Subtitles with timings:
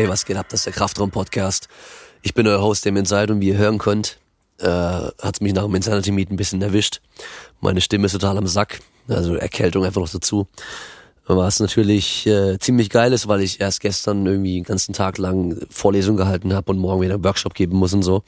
[0.00, 0.46] Hey, was geht ab?
[0.48, 1.68] Das ist der Kraftraum-Podcast.
[2.22, 4.16] Ich bin euer Host, dem Inside, und wie ihr hören könnt,
[4.56, 7.02] äh, hat's mich nach dem Insanity Meet ein bisschen erwischt.
[7.60, 10.46] Meine Stimme ist total am Sack, also Erkältung einfach noch dazu.
[11.26, 15.60] Was natürlich äh, ziemlich geil ist, weil ich erst gestern irgendwie den ganzen Tag lang
[15.68, 18.22] Vorlesung gehalten habe und morgen wieder einen Workshop geben muss und so.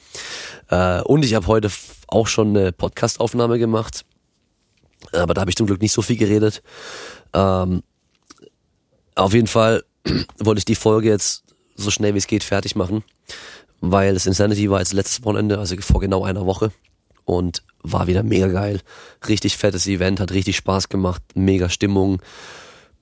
[0.69, 1.71] Äh, und ich habe heute
[2.07, 4.05] auch schon eine Podcast-Aufnahme gemacht,
[5.11, 6.61] aber da habe ich zum Glück nicht so viel geredet.
[7.33, 7.81] Ähm,
[9.15, 9.83] auf jeden Fall
[10.37, 11.42] wollte ich die Folge jetzt
[11.75, 13.03] so schnell wie es geht fertig machen,
[13.81, 16.71] weil das Insanity war jetzt letztes Wochenende, also vor genau einer Woche
[17.25, 18.81] und war wieder mega geil.
[19.27, 22.21] Richtig fettes Event, hat richtig Spaß gemacht, mega Stimmung.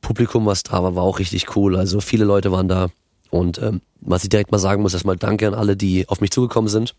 [0.02, 1.78] Publikum, was da war, war auch richtig cool.
[1.78, 2.90] Also viele Leute waren da.
[3.30, 6.32] Und ähm, was ich direkt mal sagen muss, erstmal danke an alle, die auf mich
[6.32, 6.96] zugekommen sind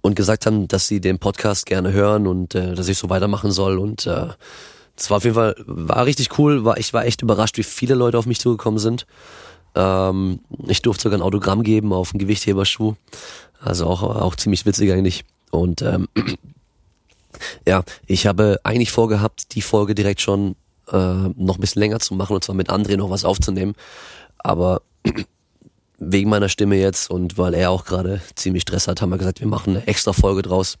[0.00, 3.52] und gesagt haben, dass sie den Podcast gerne hören und äh, dass ich so weitermachen
[3.52, 3.78] soll.
[3.78, 4.28] Und äh,
[4.96, 6.64] das war auf jeden Fall, war richtig cool.
[6.64, 9.06] War, ich war echt überrascht, wie viele Leute auf mich zugekommen sind.
[9.74, 12.94] Ähm, ich durfte sogar ein Autogramm geben auf einen Gewichtheberschuh.
[13.60, 15.24] Also auch, auch ziemlich witzig eigentlich.
[15.50, 16.08] Und ähm,
[17.66, 20.56] ja, ich habe eigentlich vorgehabt, die Folge direkt schon
[20.90, 23.74] äh, noch ein bisschen länger zu machen und zwar mit André noch was aufzunehmen.
[24.38, 24.82] Aber
[25.98, 29.40] wegen meiner Stimme jetzt und weil er auch gerade ziemlich Stress hat, haben wir gesagt,
[29.40, 30.78] wir machen eine extra Folge draus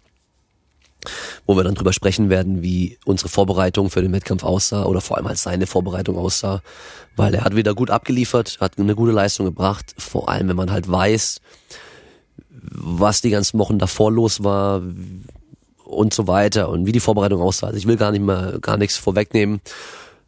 [1.46, 5.16] wo wir dann drüber sprechen werden, wie unsere Vorbereitung für den Wettkampf aussah oder vor
[5.16, 6.62] allem als seine Vorbereitung aussah,
[7.16, 10.70] weil er hat wieder gut abgeliefert, hat eine gute Leistung gebracht, vor allem wenn man
[10.70, 11.40] halt weiß,
[12.48, 14.82] was die ganzen Wochen davor los war
[15.84, 17.66] und so weiter und wie die Vorbereitung aussah.
[17.66, 19.60] Also ich will gar nicht mehr, gar nichts vorwegnehmen.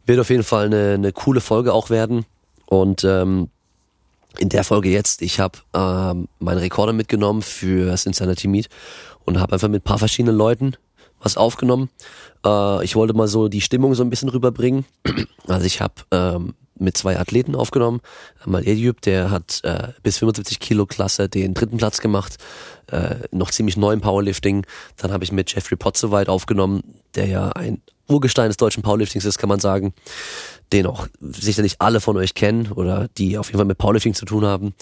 [0.05, 2.25] Wird auf jeden Fall eine, eine coole Folge auch werden
[2.67, 3.49] und ähm,
[4.39, 8.69] in der Folge jetzt, ich habe ähm, meinen Rekorder mitgenommen für das Insanity Meet
[9.25, 10.75] und habe einfach mit paar verschiedenen Leuten
[11.19, 11.89] was aufgenommen.
[12.45, 14.85] Äh, ich wollte mal so die Stimmung so ein bisschen rüberbringen.
[15.47, 18.01] Also ich habe ähm, mit zwei Athleten aufgenommen.
[18.43, 22.37] Einmal Ediup, der hat äh, bis 75 Kilo Klasse den dritten Platz gemacht,
[22.91, 24.65] äh, noch ziemlich neu im Powerlifting.
[24.97, 26.81] Dann habe ich mit Jeffrey Potzowait aufgenommen,
[27.13, 29.93] der ja ein Urgestein des deutschen Powerliftings ist, kann man sagen,
[30.73, 34.25] den auch sicherlich alle von euch kennen oder die auf jeden Fall mit Powerlifting zu
[34.25, 34.73] tun haben.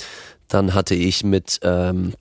[0.48, 2.14] Dann hatte ich mit ähm,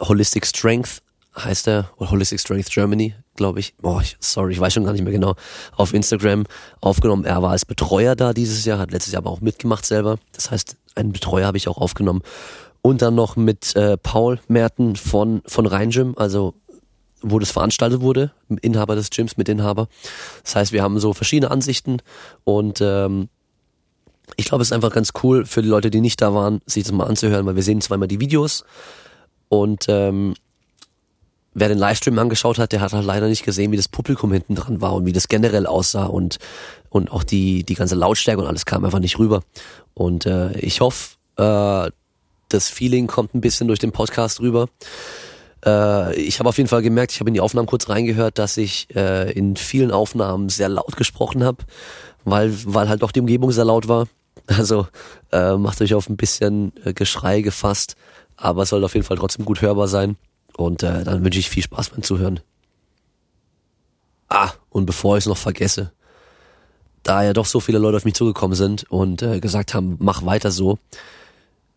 [0.00, 1.02] Holistic Strength
[1.36, 3.74] heißt er, oder Holistic Strength Germany, glaube ich.
[3.82, 5.34] Oh, ich, sorry, ich weiß schon gar nicht mehr genau.
[5.76, 6.44] Auf Instagram
[6.80, 7.24] aufgenommen.
[7.24, 10.18] Er war als Betreuer da dieses Jahr, hat letztes Jahr aber auch mitgemacht selber.
[10.32, 12.22] Das heißt, einen Betreuer habe ich auch aufgenommen.
[12.82, 16.54] Und dann noch mit äh, Paul Merten von, von Rheingym, also
[17.22, 19.88] wo das veranstaltet wurde, Inhaber des Gyms, mit Inhaber.
[20.44, 21.98] Das heißt, wir haben so verschiedene Ansichten
[22.44, 23.28] und ähm,
[24.36, 26.84] ich glaube, es ist einfach ganz cool für die Leute, die nicht da waren, sich
[26.84, 28.64] das mal anzuhören, weil wir sehen zweimal die Videos
[29.48, 30.34] und ähm,
[31.54, 34.54] wer den Livestream angeschaut hat, der hat halt leider nicht gesehen, wie das Publikum hinten
[34.54, 36.38] dran war und wie das generell aussah und
[36.88, 39.42] und auch die die ganze Lautstärke und alles kam einfach nicht rüber.
[39.94, 41.90] Und äh, ich hoffe, äh,
[42.48, 44.68] das Feeling kommt ein bisschen durch den Podcast rüber.
[45.64, 48.56] Äh, ich habe auf jeden Fall gemerkt, ich habe in die Aufnahmen kurz reingehört, dass
[48.56, 51.58] ich äh, in vielen Aufnahmen sehr laut gesprochen habe,
[52.24, 54.06] weil weil halt doch die Umgebung sehr laut war.
[54.48, 54.88] Also
[55.30, 57.96] äh, macht euch auf ein bisschen äh, Geschrei gefasst
[58.42, 60.16] aber es soll auf jeden Fall trotzdem gut hörbar sein.
[60.56, 62.40] Und äh, dann wünsche ich viel Spaß beim Zuhören.
[64.28, 65.92] Ah, und bevor ich es noch vergesse,
[67.02, 70.24] da ja doch so viele Leute auf mich zugekommen sind und äh, gesagt haben, mach
[70.24, 70.78] weiter so,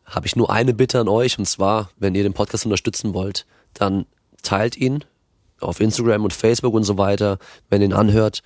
[0.06, 3.46] habe ich nur eine Bitte an euch und zwar, wenn ihr den Podcast unterstützen wollt,
[3.76, 4.06] dann
[4.42, 5.04] teilt ihn
[5.60, 7.38] auf Instagram und Facebook und so weiter.
[7.70, 8.42] Wenn ihr ihn anhört,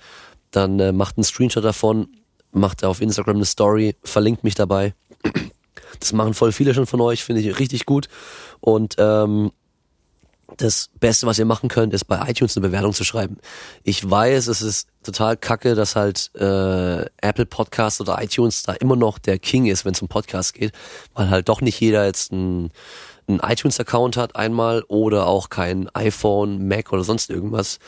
[0.50, 2.08] dann äh, macht einen Screenshot davon,
[2.52, 4.94] macht auf Instagram eine Story, verlinkt mich dabei.
[5.98, 8.08] Das machen voll viele schon von euch, finde ich richtig gut.
[8.60, 9.50] Und ähm,
[10.56, 13.38] das Beste, was ihr machen könnt, ist bei iTunes eine Bewertung zu schreiben.
[13.84, 18.96] Ich weiß, es ist total kacke, dass halt äh, Apple Podcast oder iTunes da immer
[18.96, 20.72] noch der King ist, wenn es um Podcast geht,
[21.14, 22.70] weil halt doch nicht jeder jetzt ein,
[23.30, 27.78] ein iTunes-Account hat einmal oder auch kein iPhone, Mac oder sonst irgendwas.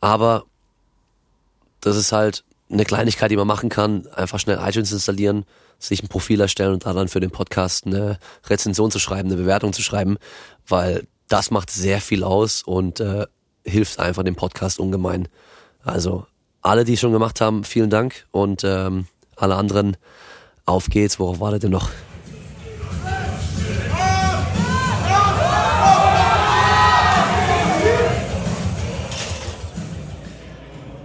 [0.00, 0.44] Aber
[1.80, 4.06] das ist halt eine Kleinigkeit, die man machen kann.
[4.08, 5.44] Einfach schnell iTunes installieren,
[5.78, 9.36] sich ein Profil erstellen und da dann für den Podcast eine Rezension zu schreiben, eine
[9.36, 10.16] Bewertung zu schreiben,
[10.66, 13.26] weil das macht sehr viel aus und äh,
[13.64, 15.28] hilft einfach dem Podcast ungemein.
[15.82, 16.26] Also
[16.60, 19.06] alle, die es schon gemacht haben, vielen Dank und ähm,
[19.36, 19.96] alle anderen,
[20.64, 21.18] auf geht's.
[21.18, 21.90] Worauf wartet ihr noch?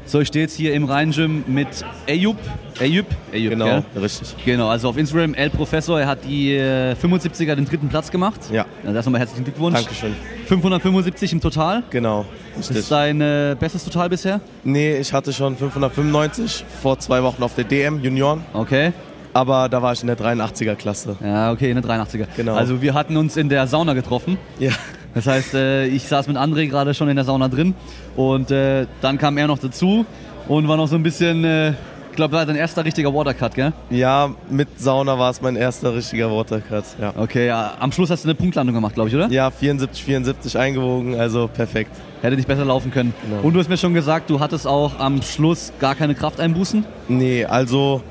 [0.08, 1.68] So, ich stehe jetzt hier im Rhein-Gym mit
[2.06, 2.38] Eyüp.
[2.80, 3.06] Eyüp?
[3.34, 3.84] Eyüp, Genau, gell?
[4.02, 4.36] richtig.
[4.46, 8.40] Genau, also auf Instagram, El Professor, er hat die äh, 75er den dritten Platz gemacht.
[8.50, 8.66] Ja.
[8.86, 9.76] Also erst nochmal herzlichen Glückwunsch.
[9.76, 10.16] Dankeschön.
[10.46, 11.84] 575 im Total.
[11.90, 12.24] Genau.
[12.56, 12.78] Das Richtig.
[12.78, 14.40] ist dein äh, bestes Total bisher?
[14.64, 18.44] Nee, ich hatte schon 595 vor zwei Wochen auf der DM Junioren.
[18.54, 18.94] Okay.
[19.34, 21.18] aber da war ich in der 83er Klasse.
[21.22, 22.28] Ja, okay, in der 83er.
[22.38, 22.56] Genau.
[22.56, 24.38] Also wir hatten uns in der Sauna getroffen.
[24.58, 24.72] Ja.
[25.18, 27.74] Das heißt, äh, ich saß mit André gerade schon in der Sauna drin
[28.16, 30.06] und äh, dann kam er noch dazu
[30.48, 33.74] und war noch so ein bisschen, äh, ich glaube, war dein erster richtiger Watercut, gell?
[33.90, 36.84] Ja, mit Sauna war es mein erster richtiger Watercut.
[37.02, 39.28] Ja, Okay, ja, am Schluss hast du eine Punktlandung gemacht, glaube ich, oder?
[39.30, 41.92] ja 74, 74 eingewogen, also perfekt.
[42.22, 43.12] Hätte nicht besser laufen können.
[43.28, 43.42] Genau.
[43.42, 46.86] Und du hast mir schon gesagt, du hattest auch am Schluss gar keine Krafteinbußen.
[47.08, 48.04] Nee, also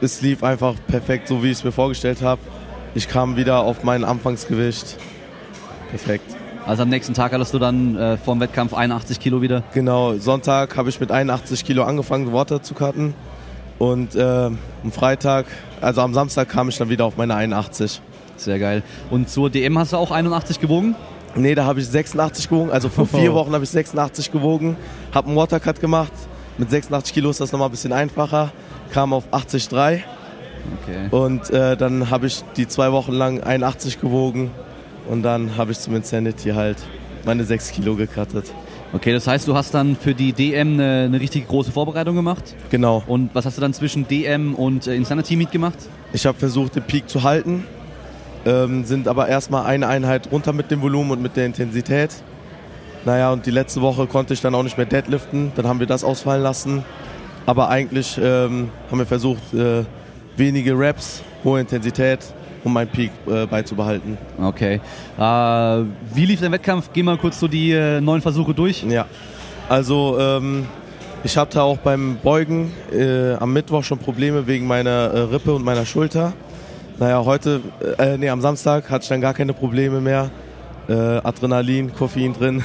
[0.00, 2.40] es lief einfach perfekt, so wie ich es mir vorgestellt habe.
[2.96, 4.96] Ich kam wieder auf mein Anfangsgewicht.
[5.92, 6.34] Perfekt.
[6.66, 9.62] Also am nächsten Tag hattest du dann äh, vor dem Wettkampf 81 Kilo wieder.
[9.74, 13.14] Genau, Sonntag habe ich mit 81 Kilo angefangen, Water zu cutten.
[13.78, 15.46] Und äh, am Freitag,
[15.80, 18.00] also am Samstag kam ich dann wieder auf meine 81.
[18.36, 18.82] Sehr geil.
[19.10, 20.94] Und zur DM hast du auch 81 gewogen?
[21.34, 22.70] Nee, da habe ich 86 gewogen.
[22.70, 24.76] Also vor vier Wochen habe ich 86 gewogen.
[25.12, 26.12] Habe einen Watercut gemacht.
[26.58, 28.50] Mit 86 Kilo ist das nochmal ein bisschen einfacher.
[28.92, 30.00] Kam auf 80,3.
[30.82, 31.08] Okay.
[31.10, 34.50] Und äh, dann habe ich die zwei Wochen lang 81 gewogen.
[35.08, 36.76] Und dann habe ich zum Insanity halt
[37.24, 38.52] meine 6 Kilo gecuttet.
[38.94, 42.54] Okay, das heißt, du hast dann für die DM eine, eine richtig große Vorbereitung gemacht.
[42.70, 43.02] Genau.
[43.06, 45.78] Und was hast du dann zwischen DM und äh, Insanity Meet gemacht?
[46.12, 47.64] Ich habe versucht, den Peak zu halten.
[48.44, 52.10] Ähm, sind aber erstmal eine Einheit runter mit dem Volumen und mit der Intensität.
[53.04, 55.52] Naja, und die letzte Woche konnte ich dann auch nicht mehr deadliften.
[55.56, 56.84] Dann haben wir das ausfallen lassen.
[57.46, 59.84] Aber eigentlich ähm, haben wir versucht, äh,
[60.36, 62.20] wenige Reps, hohe Intensität,
[62.64, 64.18] um meinen Peak äh, beizubehalten.
[64.40, 64.80] Okay.
[65.18, 65.22] Äh,
[66.14, 66.90] wie lief dein Wettkampf?
[66.92, 68.82] Geh mal kurz so die äh, neun Versuche durch.
[68.84, 69.06] Ja,
[69.68, 70.66] also ähm,
[71.24, 75.64] ich hatte auch beim Beugen äh, am Mittwoch schon Probleme wegen meiner äh, Rippe und
[75.64, 76.32] meiner Schulter.
[76.98, 77.60] Naja, heute,
[77.98, 80.30] äh, nee, am Samstag hatte ich dann gar keine Probleme mehr.
[80.88, 82.64] Äh, Adrenalin, Koffein drin.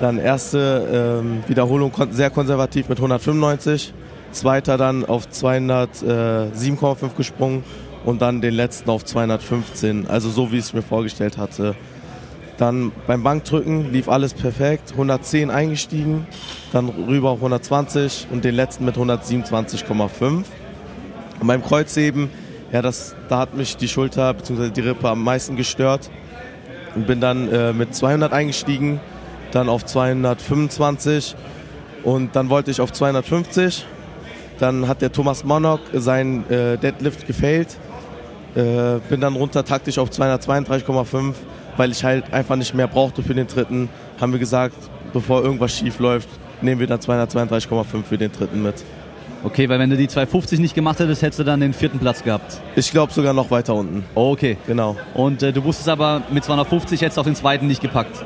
[0.00, 3.94] Dann erste ähm, Wiederholung kon sehr konservativ mit 195.
[4.32, 7.64] Zweiter dann auf 207,5 gesprungen
[8.06, 10.06] und dann den letzten auf 215.
[10.08, 11.74] Also so, wie ich es mir vorgestellt hatte.
[12.56, 14.92] Dann beim Bankdrücken lief alles perfekt.
[14.92, 16.26] 110 eingestiegen,
[16.72, 20.44] dann rüber auf 120 und den letzten mit 127,5.
[21.40, 22.30] Und beim Kreuzheben,
[22.72, 24.70] ja, das, da hat mich die Schulter bzw.
[24.70, 26.08] die Rippe am meisten gestört.
[26.94, 29.00] Und bin dann äh, mit 200 eingestiegen,
[29.52, 31.36] dann auf 225
[32.04, 33.84] und dann wollte ich auf 250.
[34.58, 37.76] Dann hat der Thomas Monok seinen äh, Deadlift gefailt.
[38.56, 41.34] Äh, bin dann runter taktisch auf 232,5,
[41.76, 43.88] weil ich halt einfach nicht mehr brauchte für den dritten.
[44.20, 44.76] Haben wir gesagt,
[45.12, 46.28] bevor irgendwas schief läuft,
[46.62, 48.82] nehmen wir dann 232,5 für den dritten mit.
[49.44, 52.24] Okay, weil wenn du die 250 nicht gemacht hättest, hättest du dann den vierten Platz
[52.24, 52.60] gehabt.
[52.74, 54.04] Ich glaube sogar noch weiter unten.
[54.14, 54.56] Oh, okay.
[54.66, 54.96] Genau.
[55.14, 58.24] Und äh, du wusstest aber, mit 250 hättest du auch den zweiten nicht gepackt.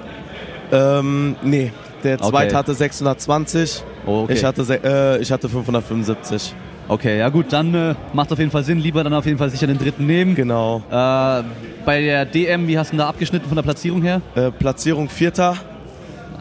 [0.73, 1.73] Ähm, nee,
[2.05, 2.31] der Okay.
[2.31, 3.83] zweite hatte 620.
[4.07, 4.35] Oh, okay.
[4.35, 6.55] Ich, hatte, äh, ich hatte 575.
[6.91, 8.81] Okay, ja gut, dann äh, macht auf jeden Fall Sinn.
[8.81, 10.35] Lieber dann auf jeden Fall sicher den dritten nehmen.
[10.35, 10.83] Genau.
[10.91, 11.45] Äh,
[11.85, 14.21] bei der DM, wie hast du da abgeschnitten von der Platzierung her?
[14.35, 15.55] Äh, Platzierung Vierter.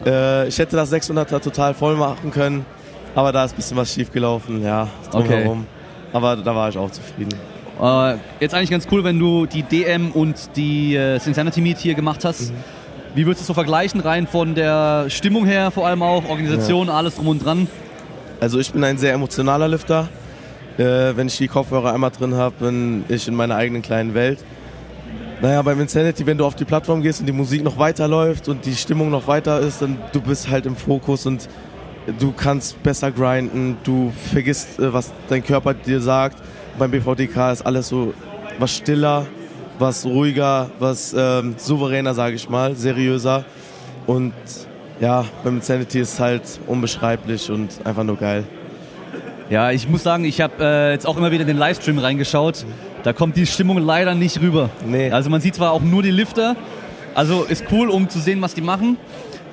[0.04, 2.66] Äh, ich hätte das 600er total voll machen können,
[3.14, 5.66] aber da ist ein bisschen was schief gelaufen, ja, drumherum.
[6.12, 7.38] Aber da war ich auch zufrieden.
[7.80, 11.94] Äh, jetzt eigentlich ganz cool, wenn du die DM und die äh, Insanity Meet hier
[11.94, 12.52] gemacht hast.
[13.14, 16.88] Wie würdest du es so vergleichen, rein von der Stimmung her vor allem auch, Organisation,
[16.88, 17.68] alles drum und dran?
[18.40, 20.08] Also ich bin ein sehr emotionaler Lifter.
[20.80, 24.38] Äh, wenn ich die Kopfhörer einmal drin habe, bin ich in meiner eigenen kleinen Welt.
[25.42, 28.64] Naja, beim Insanity, wenn du auf die Plattform gehst und die Musik noch weiterläuft und
[28.64, 31.50] die Stimmung noch weiter ist, dann du bist halt im Fokus und
[32.18, 36.38] du kannst besser grinden, du vergisst, äh, was dein Körper dir sagt.
[36.78, 38.14] Beim BVDK ist alles so
[38.58, 39.26] was stiller,
[39.78, 43.44] was ruhiger, was ähm, souveräner, sage ich mal, seriöser.
[44.06, 44.32] Und
[44.98, 48.44] ja, beim Insanity ist es halt unbeschreiblich und einfach nur geil.
[49.50, 52.64] Ja, ich muss sagen, ich habe äh, jetzt auch immer wieder in den Livestream reingeschaut.
[53.02, 54.70] Da kommt die Stimmung leider nicht rüber.
[54.86, 55.10] Nee.
[55.10, 56.54] Also man sieht zwar auch nur die Lifter,
[57.16, 58.96] also ist cool, um zu sehen, was die machen.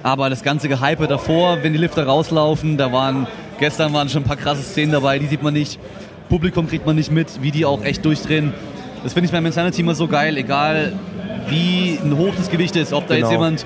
[0.03, 3.25] Aber das ganze Gehype davor, wenn die Lifter rauslaufen, da waren
[3.59, 5.79] gestern waren schon ein paar krasse Szenen dabei, die sieht man nicht.
[6.29, 8.53] Publikum kriegt man nicht mit, wie die auch echt durchdrehen.
[9.03, 10.93] Das finde ich beim Insanity immer so geil, egal
[11.49, 13.41] wie hoch das Gewicht ist, ob da jetzt Genau.
[13.43, 13.65] jemand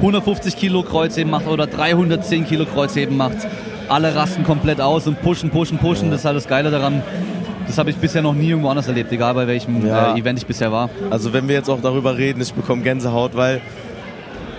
[0.00, 3.36] 150 Kilo Kreuzheben macht oder 310 Kilo Kreuzheben macht.
[3.88, 6.10] Alle rasten komplett aus und pushen, pushen, pushen.
[6.10, 7.02] Das ist halt das Geile daran.
[7.66, 10.14] Das habe ich bisher noch nie irgendwo anders erlebt, egal bei welchem Ja.
[10.14, 10.88] äh, Event ich bisher war.
[11.10, 13.60] Also wenn wir jetzt auch darüber reden, ich bekomme Gänsehaut, weil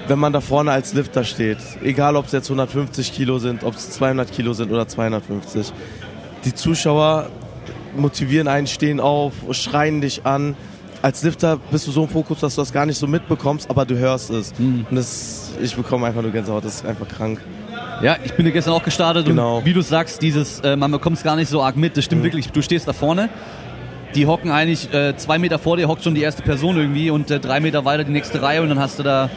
[0.08, 3.76] wenn man da vorne als Lifter steht, egal ob es jetzt 150 Kilo sind, ob
[3.76, 5.72] es 200 Kilo sind oder 250,
[6.46, 7.28] die Zuschauer
[7.98, 10.56] motivieren einen, stehen auf, schreien dich an.
[11.02, 13.86] Als Lifter bist du so im Fokus, dass du das gar nicht so mitbekommst, aber
[13.86, 14.54] du hörst es.
[14.60, 17.40] Und das, ich bekomme einfach nur Gänsehaut, das ist einfach krank.
[18.02, 19.58] Ja, ich bin ja gestern auch gestartet Genau.
[19.58, 21.98] und wie du sagst, dieses, äh, man bekommt es gar nicht so arg mit.
[21.98, 22.52] Das stimmt wirklich.
[22.52, 23.30] Du stehst da vorne
[24.16, 27.30] die hocken eigentlich äh, zwei Meter vor dir, hockt schon die erste Person irgendwie und
[27.32, 29.30] äh, drei Meter weiter die nächste Reihe und dann hast du da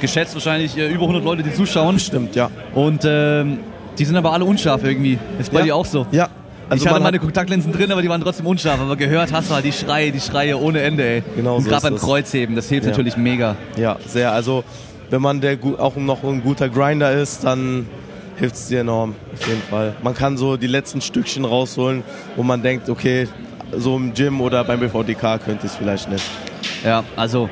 [0.00, 1.98] geschätzt wahrscheinlich äh, über 100 Leute, die zuschauen.
[1.98, 2.50] Stimmt, ja.
[2.74, 3.58] Und ähm,
[3.98, 5.18] die sind aber alle unscharf irgendwie.
[5.38, 5.64] Ist bei ja.
[5.66, 6.06] dir auch so?
[6.10, 6.28] Ja.
[6.68, 8.80] Also ich hatte meine Kontaktlinsen drin, aber die waren trotzdem unscharf.
[8.80, 11.22] Aber gehört hast du halt die Schreie, die Schreie ohne Ende, ey.
[11.36, 12.02] Genau Und so gerade beim das.
[12.02, 12.90] Kreuzheben, das hilft Ja.
[12.90, 13.56] natürlich mega.
[13.76, 14.32] Ja, sehr.
[14.32, 14.64] Also
[15.14, 17.86] wenn man der auch noch ein guter Grinder ist, dann
[18.36, 19.94] hilft es dir enorm, auf jeden Fall.
[20.02, 22.02] Man kann so die letzten Stückchen rausholen,
[22.34, 23.28] wo man denkt, okay,
[23.70, 26.24] so im Gym oder beim BVDK könnte es vielleicht nicht.
[26.84, 27.48] Ja, also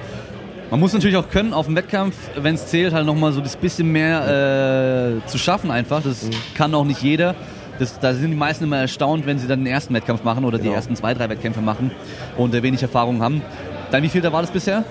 [0.73, 3.55] man muss natürlich auch können auf dem Wettkampf, wenn es zählt, halt nochmal so das
[3.55, 6.03] bisschen mehr äh, zu schaffen einfach.
[6.03, 6.31] Das Mhm.
[6.57, 7.37] kann auch nicht jeder.
[7.79, 10.59] Das, da sind die meisten immer erstaunt, wenn sie dann den ersten Wettkampf machen oder
[10.59, 10.75] die Genau.
[10.75, 11.93] ersten zwei, drei Wettkämpfe machen
[12.37, 13.41] und äh, wenig Erfahrung haben.
[13.93, 14.83] Dann wie viel da war das bisher?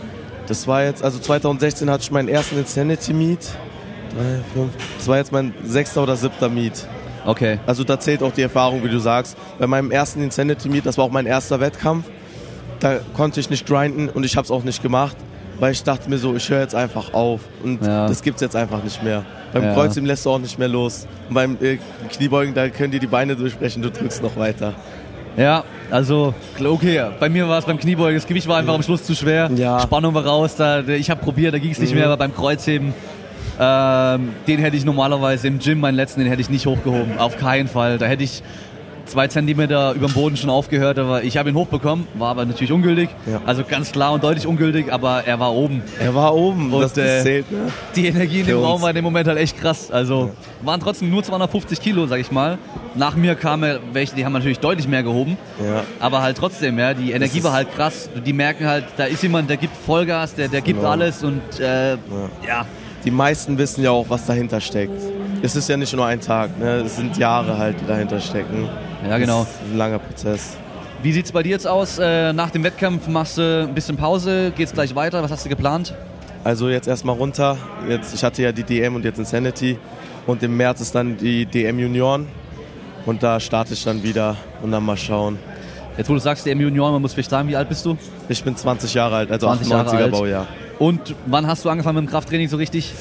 [0.47, 3.39] Das war jetzt, also 2016 hatte ich meinen ersten Insanity Meet.
[4.13, 4.71] Drei, fünf.
[4.97, 6.85] Das war jetzt mein sechster oder siebter Meet.
[7.25, 7.59] Okay.
[7.67, 9.37] Also da zählt auch die Erfahrung, wie du sagst.
[9.59, 12.05] Bei meinem ersten Insanity Meet, das war auch mein erster Wettkampf,
[12.79, 15.15] da konnte ich nicht grinden und ich habe es auch nicht gemacht,
[15.59, 18.07] weil ich dachte mir so, ich höre jetzt einfach auf und Ja.
[18.07, 19.23] das gibt's jetzt einfach nicht mehr.
[19.53, 19.73] Beim Ja.
[19.75, 21.05] Kreuzheben lässt du auch nicht mehr los.
[21.29, 21.77] Und beim äh,
[22.11, 24.73] Kniebeugen, da können dir die Beine durchbrechen, du drückst noch weiter.
[25.37, 26.33] Ja, also
[26.63, 29.49] okay, bei mir war es beim Kniebeugen, das Gewicht war einfach am Schluss zu schwer,
[29.55, 29.79] Ja.
[29.79, 31.97] Spannung war raus, da, ich habe probiert, da ging es nicht Mhm.
[31.99, 32.93] mehr, aber beim Kreuzheben,
[33.59, 37.37] ähm, den hätte ich normalerweise im Gym, meinen letzten, den hätte ich nicht hochgehoben, auf
[37.37, 37.97] keinen Fall.
[37.97, 38.43] Da hätte ich
[39.11, 42.71] zwei Zentimeter über dem Boden schon aufgehört, aber ich habe ihn hochbekommen, war aber natürlich
[42.71, 43.41] ungültig, Ja.
[43.45, 45.83] also ganz klar und deutlich ungültig, aber er war oben.
[45.99, 47.57] Er war oben, Und, das, das äh, zählt, ne?
[47.95, 48.59] Die Energie in dem.
[48.59, 49.91] Raum war in dem Moment halt echt krass.
[49.91, 52.57] Also waren trotzdem nur 250 Kilo, sag ich mal.
[52.95, 55.37] Nach mir kamen welche, die haben natürlich deutlich mehr gehoben.
[55.63, 55.83] Ja.
[55.99, 58.09] Aber halt trotzdem, ja, die Energie war halt krass.
[58.25, 60.91] Die merken halt, da ist jemand, der gibt Vollgas, der, der gibt Genau.
[60.91, 61.91] alles und äh,
[62.47, 62.65] ja.
[63.03, 64.91] Die meisten wissen ja auch, was dahinter steckt.
[65.43, 66.81] Es ist ja nicht nur ein Tag, ne?
[66.85, 68.69] es sind Jahre halt, die dahinter stecken.
[69.07, 69.39] Ja, genau.
[69.39, 70.55] Das ist ein langer Prozess.
[71.01, 71.97] Wie sieht's bei dir jetzt aus?
[71.97, 75.23] Äh, nach dem Wettkampf machst du ein bisschen Pause, geht's gleich weiter?
[75.23, 75.95] Was hast du geplant?
[76.43, 77.57] Also jetzt erstmal runter.
[77.89, 79.79] Jetzt, ich hatte ja die DM und jetzt Insanity.
[80.27, 82.27] Und im März ist dann die DM Junioren.
[83.07, 85.39] Und da starte ich dann wieder und dann mal schauen.
[85.97, 87.97] Jetzt, wo du sagst, der Junior, man muss vielleicht sagen, wie alt bist du?
[88.29, 90.11] Ich bin 20 Jahre alt, also 20 Jahre 98er alt.
[90.11, 90.47] Baujahr.
[90.79, 92.93] Und wann hast du angefangen mit dem Krafttraining so richtig?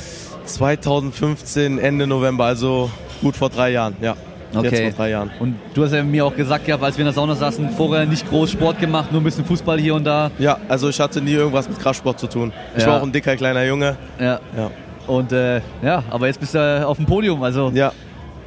[0.54, 2.90] 2015, Ende November, also
[3.20, 4.16] gut vor drei Jahren, ja.
[4.62, 5.30] Jetzt vor drei Jahren.
[5.38, 8.04] Und du hast ja mir auch gesagt, gehabt, als wir in der Sauna saßen, vorher
[8.04, 10.30] nicht groß Sport gemacht, nur ein bisschen Fußball hier und da.
[10.40, 12.52] Ja, also ich hatte nie irgendwas mit Kraftsport zu tun.
[12.76, 12.88] Ich Ja.
[12.88, 13.96] war auch ein dicker kleiner Junge.
[14.18, 14.40] Ja.
[14.56, 14.70] Ja.
[15.06, 17.42] Und äh, ja, aber jetzt bist du auf dem Podium.
[17.44, 17.92] Also Ja,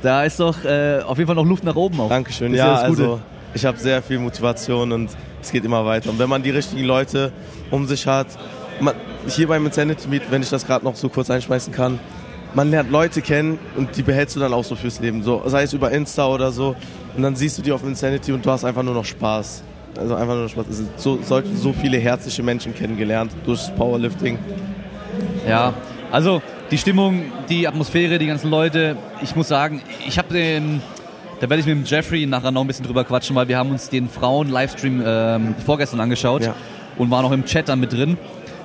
[0.01, 2.10] da ist doch äh, auf jeden Fall noch Luft nach oben auch.
[2.10, 2.51] Dankeschön.
[2.51, 3.19] Das Ja, also
[3.53, 5.10] ich habe sehr viel Motivation und
[5.41, 6.10] es geht immer weiter.
[6.10, 7.31] Und wenn man die richtigen Leute
[7.72, 8.27] um sich hat,
[8.80, 8.96] man,
[9.27, 12.00] hier beim Insanity Meet, wenn ich das gerade noch so kurz einschmeißen kann,
[12.53, 15.24] man lernt Leute kennen und die behältst du dann auch so fürs Leben.
[15.24, 16.75] So, sei es über Insta oder so.
[17.15, 19.63] Und dann siehst du die auf Insanity und du hast einfach nur noch Spaß.
[19.98, 20.65] Also einfach nur noch Spaß.
[20.70, 24.38] Es sind so, so, so viele herzliche Menschen kennengelernt durchs Powerlifting.
[25.48, 25.74] Ja,
[26.12, 28.98] also die Stimmung, die Atmosphäre, die ganzen Leute.
[29.22, 30.82] Ich muss sagen, ich habe den,
[31.39, 33.72] da werde ich mit dem Jeffrey nachher noch ein bisschen drüber quatschen, weil wir haben
[33.72, 36.56] uns den Frauen-Livestream ähm, vorgestern angeschaut Ja.
[36.98, 38.18] und waren auch im Chat dann mit drin.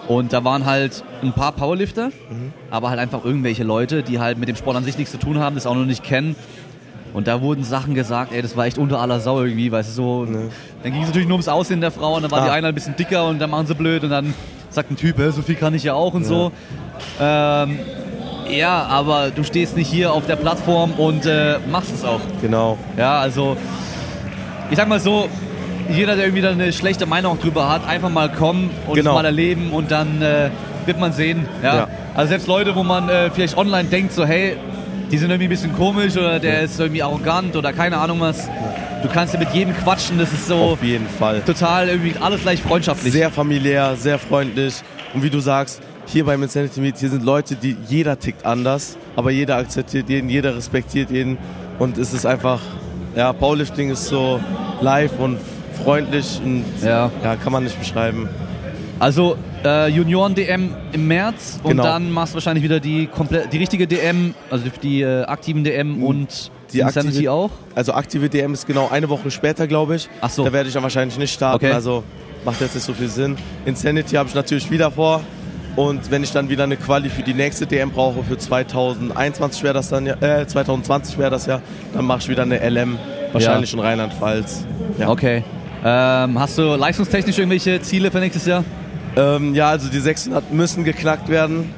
[0.08, 2.52] Und da waren halt ein paar Powerlifter, Mhm.
[2.70, 5.38] aber halt einfach irgendwelche Leute, die halt mit dem Sport an sich nichts zu tun
[5.38, 6.34] haben, das auch noch nicht kennen.
[7.14, 9.92] Und da wurden Sachen gesagt, ey, das war echt unter aller Sau irgendwie, weißt du,
[9.92, 10.24] so.
[10.82, 12.52] Dann ging es natürlich nur ums Aussehen der Frau und dann war die Ah.
[12.54, 14.34] eine ein bisschen dicker und dann machen sie blöd und dann
[14.70, 16.52] sagt ein Typ, "Hä, so viel kann ich ja auch und so.
[17.20, 17.78] Ähm,
[18.50, 22.20] ja, aber du stehst nicht hier auf der Plattform und äh, machst es auch.
[22.42, 22.78] Genau.
[22.96, 23.56] Ja, also
[24.70, 25.28] ich sag mal so,
[25.88, 29.14] jeder, der irgendwie da eine schlechte Meinung drüber hat, einfach mal kommen und Genau.
[29.14, 30.50] mal erleben und dann äh,
[30.86, 31.46] wird man sehen.
[31.62, 31.74] Ja?
[31.76, 31.88] Ja.
[32.14, 34.56] Also selbst Leute, wo man äh, vielleicht online denkt, so hey,
[35.10, 38.48] die sind irgendwie ein bisschen komisch oder der ist irgendwie arrogant oder keine Ahnung was.
[39.02, 41.40] Du kannst ja mit jedem quatschen, das ist so Auf jeden Fall.
[41.46, 43.12] total irgendwie alles gleich freundschaftlich.
[43.12, 44.74] Sehr familiär, sehr freundlich.
[45.14, 48.96] Und wie du sagst, hier beim Insanity Meet, hier sind Leute, die jeder tickt anders,
[49.14, 51.38] aber jeder akzeptiert jeden, jeder respektiert jeden.
[51.78, 52.60] Und es ist einfach,
[53.14, 54.40] ja, Powerlifting ist so
[54.80, 55.38] live und
[55.82, 57.10] freundlich und Ja.
[57.22, 58.28] ja, kann man nicht beschreiben.
[59.00, 61.84] Also äh, Junioren-DM im März und Genau.
[61.84, 65.62] dann machst du wahrscheinlich wieder die komplett die richtige DM, also die, die äh, aktiven
[65.64, 66.50] DM und Hm.
[66.72, 67.50] Die Insanity aktive- auch.
[67.74, 70.08] Also aktive DM ist genau eine Woche später, glaube ich.
[70.20, 70.44] Ach so.
[70.44, 71.72] Da werde ich dann wahrscheinlich nicht starten, Okay.
[71.74, 72.02] also
[72.44, 73.36] macht jetzt nicht so viel Sinn.
[73.64, 75.22] Insanity habe ich natürlich wieder vor.
[75.76, 79.74] Und wenn ich dann wieder eine Quali für die nächste DM brauche, für 2021 wäre
[79.74, 81.62] das dann ja, äh, 2020 wäre das ja,
[81.94, 82.98] dann mache ich wieder eine LM,
[83.32, 84.66] wahrscheinlich in Rheinland-Pfalz.
[84.98, 85.08] Ja.
[85.08, 85.44] Okay.
[85.84, 88.64] Ähm, hast du leistungstechnisch irgendwelche Ziele für nächstes Jahr?
[89.16, 91.72] Ähm, ja, also die 600 müssen geknackt werden.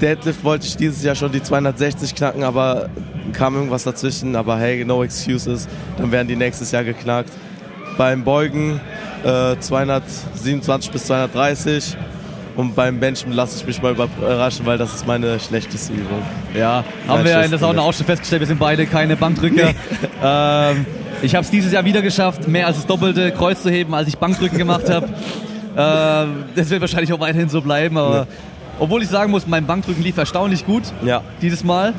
[0.00, 2.88] Deadlift wollte ich dieses Jahr schon die 260 knacken, aber
[3.32, 4.36] kam irgendwas dazwischen.
[4.36, 5.68] Aber hey, no excuses.
[5.98, 7.30] Dann werden die nächstes Jahr geknackt.
[7.96, 8.80] beim Beugen
[9.24, 11.96] äh, 227 bis 230
[12.56, 16.22] und beim Benchen lasse ich mich mal überraschen, weil das ist meine schlechteste Übung.
[16.56, 19.70] Ja, haben wir ja in der Sauna auch schon festgestellt, wir sind beide keine Bankdrücker.
[20.22, 20.86] ähm,
[21.22, 24.08] ich habe es dieses Jahr wieder geschafft, mehr als das doppelte Kreuz zu heben, als
[24.08, 25.08] ich Bankdrücken gemacht habe.
[25.76, 28.26] ähm, das wird wahrscheinlich auch weiterhin so bleiben, aber ja.
[28.78, 31.22] obwohl ich sagen muss, mein Bankdrücken lief erstaunlich gut ja.
[31.42, 31.90] dieses Mal.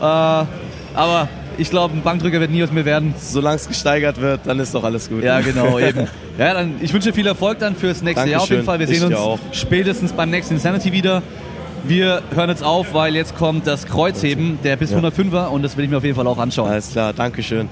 [0.00, 3.14] Äh, aber ich glaube, ein Bankdrücker wird nie aus mir werden.
[3.18, 5.22] Solange es gesteigert wird, dann ist doch alles gut.
[5.22, 6.08] Ja, genau, eben.
[6.38, 8.32] Ja, dann, ich wünsche viel Erfolg dann fürs nächste Dankeschön.
[8.32, 8.78] Jahr auf jeden Fall.
[8.78, 9.38] Wir Ich sehen uns auch.
[9.52, 11.22] spätestens beim nächsten Insanity wieder.
[11.84, 14.98] Wir hören jetzt auf, weil jetzt kommt das Kreuzheben, der bis Ja.
[14.98, 16.70] 105er und das will ich mir auf jeden Fall auch anschauen.
[16.70, 17.68] Alles klar, Dankeschön.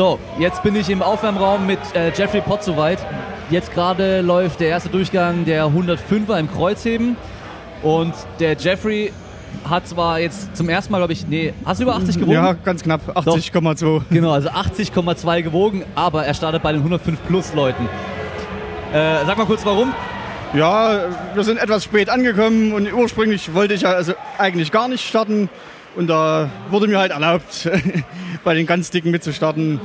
[0.00, 3.06] So, jetzt bin ich im Aufwärmraum mit äh, Jeffrey Pott soweit.
[3.50, 7.18] Jetzt gerade läuft der erste Durchgang der 105er im Kreuzheben.
[7.82, 9.12] Und der Jeffrey
[9.68, 12.32] hat zwar jetzt zum ersten Mal, glaube ich, nee, hast du über 80 gewogen?
[12.32, 13.14] Ja, ganz knapp.
[13.14, 14.04] 80,2.
[14.08, 17.86] Genau, also 80,2 gewogen, aber er startet bei den 105 Plus Leuten.
[18.94, 19.92] Äh, sag mal kurz warum.
[20.54, 25.06] Ja, wir sind etwas spät angekommen und ursprünglich wollte ich ja also eigentlich gar nicht
[25.06, 25.50] starten.
[25.96, 27.68] Und da wurde mir halt erlaubt,
[28.44, 29.80] bei den ganz Dicken mitzustarten.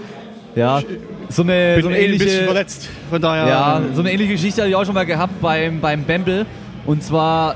[0.56, 0.82] Ja,
[1.30, 2.90] so eine, Bin so eine eh ein bisschen ähnliche, verletzt.
[3.10, 3.48] Von daher.
[3.48, 6.46] ja, so eine ähnliche Geschichte hatte ich auch schon mal gehabt beim, beim Bamble.
[6.86, 7.56] Und zwar,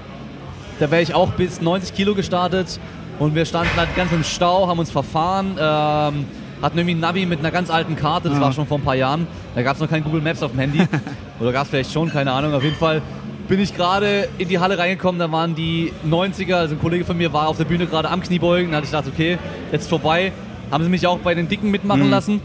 [0.80, 2.80] da wäre ich auch bis 90 Kilo gestartet
[3.20, 6.26] und wir standen halt ganz im Stau, haben uns verfahren, ähm,
[6.62, 8.44] hatten irgendwie ein Navi mit einer ganz alten Karte, das Ja.
[8.46, 9.28] war schon vor ein paar Jahren.
[9.56, 10.80] Da gab es noch kein Google Maps auf dem Handy.
[11.40, 12.54] Oder gab es vielleicht schon, keine Ahnung.
[12.54, 13.02] Auf jeden Fall
[13.50, 17.18] bin ich gerade in die Halle reingekommen, da waren die 90er, also ein Kollege von
[17.18, 19.38] mir war auf der Bühne gerade am Kniebeugen, da hatte ich gedacht, okay,
[19.72, 20.32] jetzt vorbei.
[20.72, 22.10] Haben sie mich auch bei den Dicken mitmachen Mhm.
[22.12, 22.42] lassen.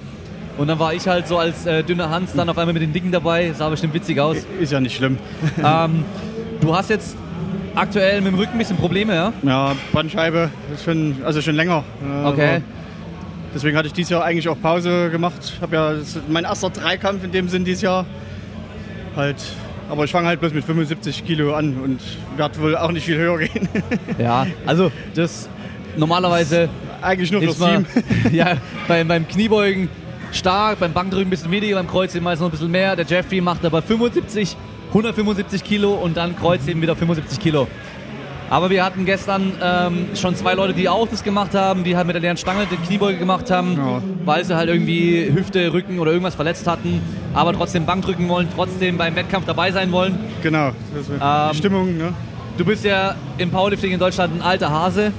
[0.56, 2.92] Und dann war ich halt so als äh, dünner Hans dann auf einmal mit den
[2.92, 3.52] Dicken dabei.
[3.52, 4.38] Sah bestimmt witzig aus.
[4.60, 5.18] Ist ja nicht schlimm.
[5.62, 6.04] ähm,
[6.60, 7.16] du hast jetzt
[7.74, 9.32] aktuell mit dem Rücken ein bisschen Probleme, ja?
[9.42, 11.84] Ja, Bandscheibe ist schon, also schon länger.
[12.02, 12.60] Äh, Okay.
[13.54, 15.34] Deswegen hatte ich dieses Jahr eigentlich auch Pause gemacht.
[15.54, 15.92] Ich habe ja
[16.28, 18.04] mein erster Dreikampf in dem Sinn dieses Jahr.
[19.14, 19.36] Halt,
[19.94, 22.00] aber ich fange halt bloß mit 75 Kilo an und
[22.36, 23.68] werde wohl auch nicht viel höher gehen.
[24.18, 25.48] Ja, also das
[25.96, 26.68] normalerweise
[27.00, 27.86] eigentlich nur fürs Team.
[28.32, 28.56] ja,
[28.88, 29.88] beim, beim Kniebeugen
[30.32, 32.96] stark, beim Bankdrücken ein bisschen weniger, beim Kreuzheben meist noch ein bisschen mehr.
[32.96, 34.56] Der Jeffrey macht aber 75,
[34.88, 37.68] 175 Kilo und dann Kreuzheben wieder 75 Kilo.
[38.50, 42.06] Aber wir hatten gestern ähm, schon zwei Leute, die auch das gemacht haben, die halt
[42.06, 44.02] mit der leeren Stange die Kniebeuge gemacht haben, Ja.
[44.24, 47.00] weil sie halt irgendwie Hüfte, Rücken oder irgendwas verletzt hatten,
[47.32, 50.18] aber trotzdem Bank drücken wollen, trotzdem beim Wettkampf dabei sein wollen.
[50.42, 51.96] Genau, das ist Ähm, die Stimmung.
[51.96, 52.12] Ne?
[52.58, 55.12] Du bist ja im Powerlifting in Deutschland ein alter Hase.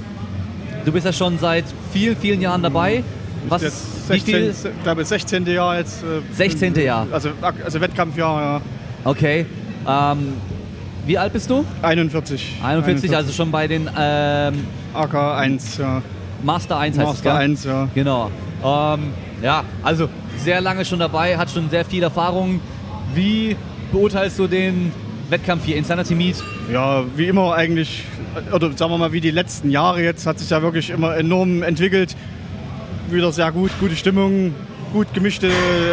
[0.84, 3.02] Du bist ja schon seit vielen, vielen Jahren dabei.
[3.48, 4.54] Was, Jetzt wie 16, viel?
[4.76, 5.46] ich glaube 16.
[5.46, 6.02] Jahr jetzt.
[6.02, 6.74] äh, 16.
[6.76, 7.06] Jahr.
[7.12, 7.30] Also,
[7.64, 8.60] also Wettkampfjahr, ja.
[9.04, 9.46] Okay.
[9.86, 10.32] Ähm,
[11.06, 11.64] wie alt bist du?
[11.82, 12.56] 41.
[12.62, 16.02] 41, also schon bei den ähm, AK 1, ja.
[16.42, 17.50] Master 1 heißt es, Master gell?
[17.50, 17.88] 1, ja.
[17.94, 18.30] Genau.
[18.64, 19.00] Ähm,
[19.42, 22.60] ja, also sehr lange schon dabei, hat schon sehr viel Erfahrung.
[23.14, 23.56] Wie
[23.92, 24.92] beurteilst du den
[25.30, 26.42] Wettkampf hier, Insanity Meet?
[26.72, 28.04] Ja, wie immer eigentlich,
[28.52, 31.62] oder sagen wir mal, wie die letzten Jahre jetzt, hat sich ja wirklich immer enorm
[31.62, 32.16] entwickelt.
[33.10, 34.54] Wieder sehr gut, gute Stimmung,
[34.92, 35.50] gut gemischte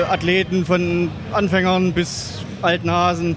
[0.09, 3.35] Athleten von Anfängern bis alten Hasen.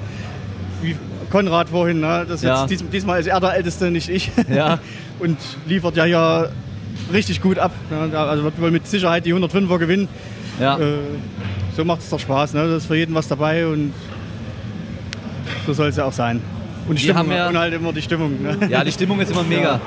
[0.82, 0.96] Wie
[1.36, 2.24] Konrad vorhin, ne?
[2.26, 2.60] das Ja.
[2.62, 4.30] jetzt dies, diesmal ist er der Älteste, nicht ich.
[4.48, 4.78] Ja.
[5.18, 6.50] Und liefert ja hier
[7.12, 7.72] richtig gut ab.
[7.90, 8.18] Ne?
[8.18, 10.08] Also wird wohl mit Sicherheit die 105er gewinnen.
[10.58, 10.78] Ja.
[10.78, 10.98] Äh,
[11.76, 12.54] so macht es doch Spaß.
[12.54, 12.66] Ne?
[12.68, 13.92] Da ist für jeden was dabei und
[15.66, 16.40] so soll es ja auch sein.
[16.88, 18.42] Und, die Stimmung, haben ja- und halt immer die Stimmung.
[18.42, 18.58] Ne?
[18.70, 19.78] ja, die Stimmung ist immer mega.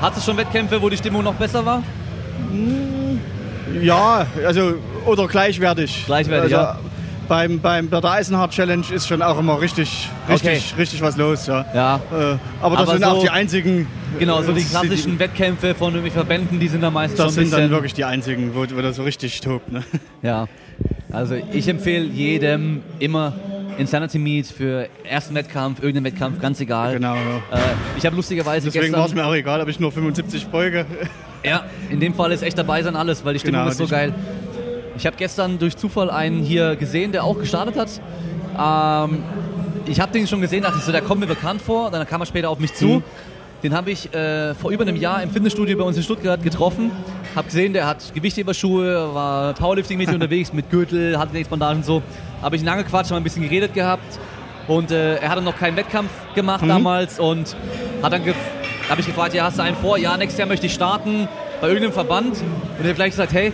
[0.00, 1.82] Hat es schon Wettkämpfe, wo die Stimmung noch besser war?
[3.82, 6.04] Ja, also oder gleichwertig.
[6.06, 6.78] Gleichwertig, also, ja.
[7.28, 10.80] Beim, beim, bei der Eisenhard Challenge ist schon auch immer richtig, richtig, Okay.
[10.80, 11.46] richtig was los.
[11.46, 11.64] Ja.
[11.74, 11.96] Ja.
[11.96, 13.86] Äh, aber das Aber sind so- auch die einzigen.
[14.18, 17.52] Genau, so äh, die klassischen Wettkämpfe von irgendwelchen Verbänden, die sind da meistens Das sind
[17.52, 19.70] dann wirklich die einzigen, wo, wo das so richtig tobt.
[19.72, 19.82] Ne?
[20.22, 20.46] Ja,
[21.12, 23.32] also ich empfehle jedem immer
[23.78, 26.94] Insanity Meet für ersten Wettkampf, irgendeinen Wettkampf, ganz egal.
[26.94, 27.14] Genau.
[27.14, 27.20] Ja.
[27.58, 27.60] Äh,
[27.98, 30.86] ich habe lustigerweise Deswegen war es mir auch egal, ob ich nur 75 beuge.
[31.44, 33.84] Ja, in dem Fall ist echt dabei sein alles, weil die Stimmung Genau, ist so
[33.84, 34.14] die- geil.
[34.98, 38.00] Ich habe gestern durch Zufall einen hier gesehen, der auch gestartet hat.
[38.58, 39.22] Ähm,
[39.86, 41.90] ich habe den schon gesehen, dachte ich so, der kommt mir bekannt vor.
[41.90, 42.86] Dann kam er später auf mich zu.
[42.86, 43.02] Mhm.
[43.62, 46.90] Den habe ich äh, vor über einem Jahr im Fitnessstudio bei uns in Stuttgart getroffen.
[47.34, 52.02] Habe gesehen, der hat Gewichtheberschuhe, war Powerlifting-mäßig unterwegs mit Gürtel, hatte Bandagen und so.
[52.42, 54.18] Habe ich ihn angequatscht, haben ein bisschen geredet gehabt.
[54.68, 56.68] Und äh, er hatte noch keinen Wettkampf gemacht Mhm.
[56.68, 57.56] damals und
[58.02, 58.22] hat dann
[58.88, 59.98] habe ich gefragt, ja, hast du einen vor?
[59.98, 61.28] Ja, nächstes Jahr möchte ich starten.
[61.60, 63.52] bei irgendeinem Verband und ich habe gleich gesagt, hey,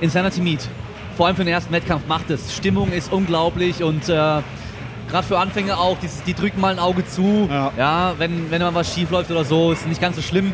[0.00, 0.68] Insanity Meet.
[1.16, 2.54] Vor allem für den ersten Wettkampf macht es.
[2.54, 7.06] Stimmung ist unglaublich und äh, gerade für Anfänger auch, die, die, drücken mal ein Auge
[7.06, 7.48] zu.
[7.50, 7.72] Ja.
[7.76, 10.52] ja, wenn, wenn mal was schief läuft oder so, ist nicht ganz so schlimm,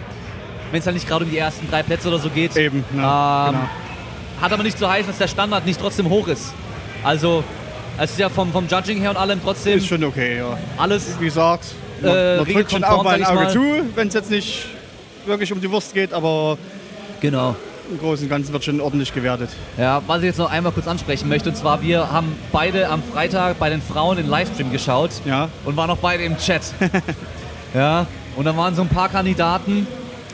[0.70, 2.56] wenn es halt nicht gerade um die ersten drei Plätze oder so geht.
[2.56, 3.68] Eben, ja, ähm, genau.
[4.40, 6.52] Hat aber nicht zu heißen, dass der Standard nicht trotzdem hoch ist.
[7.02, 7.44] Also,
[7.98, 9.78] es ist ja vom, vom Judging her und allem trotzdem.
[9.78, 10.58] Ist schon okay, ja.
[10.76, 11.20] Alles.
[11.20, 11.66] Wie gesagt,
[12.00, 13.52] man, äh, man drückt schon auch mal ein Auge mal.
[13.52, 13.62] zu,
[13.94, 14.66] wenn es jetzt nicht
[15.26, 16.58] wirklich um die Wurst geht, aber.
[17.20, 17.54] Genau.
[17.90, 19.50] Im Großen und Ganzen wird schon ordentlich gewertet.
[19.76, 23.02] Ja, was ich jetzt noch einmal kurz ansprechen möchte, und zwar, wir haben beide am
[23.02, 25.50] Freitag bei den Frauen den Livestream geschaut ja.
[25.66, 26.62] und waren auch beide im Chat.
[27.74, 29.86] ja, und da waren so ein paar Kandidaten.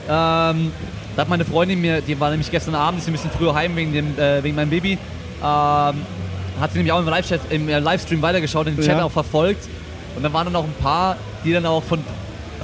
[0.09, 0.73] Ähm,
[1.17, 3.75] da hat meine Freundin mir, die war nämlich gestern Abend, ist ein bisschen früher heim
[3.75, 4.99] wegen, dem, äh, wegen meinem Baby, ähm,
[5.43, 9.03] hat sie nämlich auch im, Live im äh, Livestream weitergeschaut, den Chat ja.
[9.03, 9.69] auch verfolgt.
[10.15, 12.05] Und da waren dann auch ein paar, die dann auch von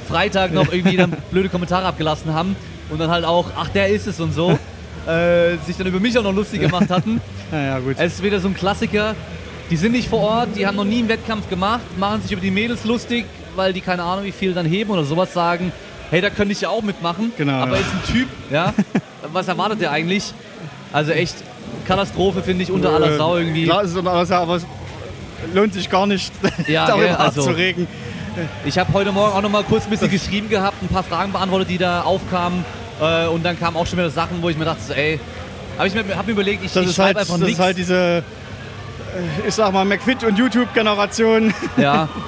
[0.09, 2.55] Freitag noch irgendwie dann blöde Kommentare abgelassen haben
[2.88, 4.59] und dann halt auch, ach, der ist es und so,
[5.07, 7.21] äh, sich dann über mich auch noch lustig gemacht hatten.
[7.53, 7.97] ja, ja, gut.
[7.99, 9.14] Es ist wieder so ein Klassiker.
[9.71, 12.40] Die sind nicht vor Ort, die haben noch nie einen Wettkampf gemacht, machen sich über
[12.40, 13.25] die Mädels lustig,
[13.57, 15.73] weil die keine Ahnung, wie viel dann heben oder sowas sagen.
[16.11, 17.33] Hey, da könnte ich ja auch mitmachen.
[17.37, 17.55] Genau.
[17.55, 17.81] Aber ja.
[17.81, 18.73] ist ein Typ, ja.
[19.33, 20.33] Was erwartet der eigentlich?
[20.92, 21.35] Also echt
[21.85, 23.64] Katastrophe, finde ich, unter aller Sau irgendwie.
[23.64, 24.66] Klar ist es unter aller Sau, aber es
[25.53, 26.33] lohnt sich gar nicht,
[26.69, 27.88] ja, darüber ja, also, abzuregen.
[28.64, 31.33] Ich habe heute Morgen auch noch mal kurz ein bisschen geschrieben gehabt, ein paar Fragen
[31.33, 32.64] beantwortet, die da aufkamen.
[33.00, 35.20] Äh, und dann kamen auch schon wieder Sachen, wo ich mir dachte, so, ey,
[35.76, 37.59] habe ich mir, hab mir überlegt, ich, das ich schreibe halt, einfach nichts.
[37.59, 37.94] Das ist halt diese,
[39.44, 41.52] äh, ich sag mal, McFit und YouTube-Generation.
[41.76, 42.09] Ja.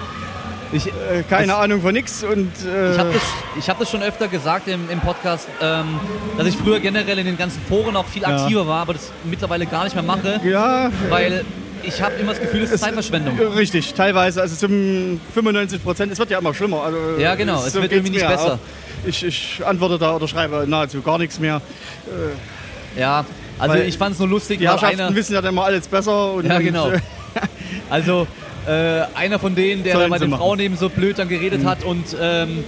[0.70, 3.14] Ich, äh, keine das, Ahnung von nichts und äh ich habe
[3.57, 5.98] das, hab das schon öfter gesagt im, im Podcast, ähm,
[6.37, 8.66] dass ich früher generell in den ganzen Foren auch viel aktiver ja.
[8.66, 11.46] war, aber das mittlerweile gar nicht mehr mache, ja, weil
[11.83, 13.38] ich habe immer das Gefühl, es ist Zeitverschwendung.
[13.38, 16.83] Richtig, teilweise, also zum 95 Prozent, es wird ja immer schlimmer.
[16.83, 18.54] Also, ja genau, es, es wird irgendwie nicht besser.
[18.54, 18.59] Auch
[19.04, 21.61] ich, ich antworte da oder schreibe nahezu gar nichts mehr.
[22.06, 23.24] Äh, ja,
[23.58, 24.58] also ich fand es nur lustig.
[24.58, 26.32] Die Herrschaften einer, wissen ja dann immer alles besser.
[26.32, 26.88] Und, ja, genau.
[26.88, 27.02] Und,
[27.90, 28.26] also
[28.66, 31.68] äh, einer von denen, der da bei den Frauen eben so blöd dann geredet mhm.
[31.68, 32.64] hat und ähm,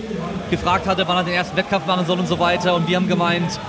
[0.51, 2.75] gefragt hatte, wann er den ersten Wettkampf machen soll und so weiter.
[2.75, 3.61] Und wir haben gemeint,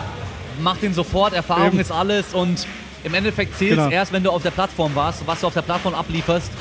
[0.61, 1.79] mach den sofort, Erfahrung eben.
[1.79, 2.65] ist alles und
[3.03, 3.89] im Endeffekt zählt es genau.
[3.89, 6.51] erst, wenn du auf der Plattform warst, was du auf der Plattform ablieferst.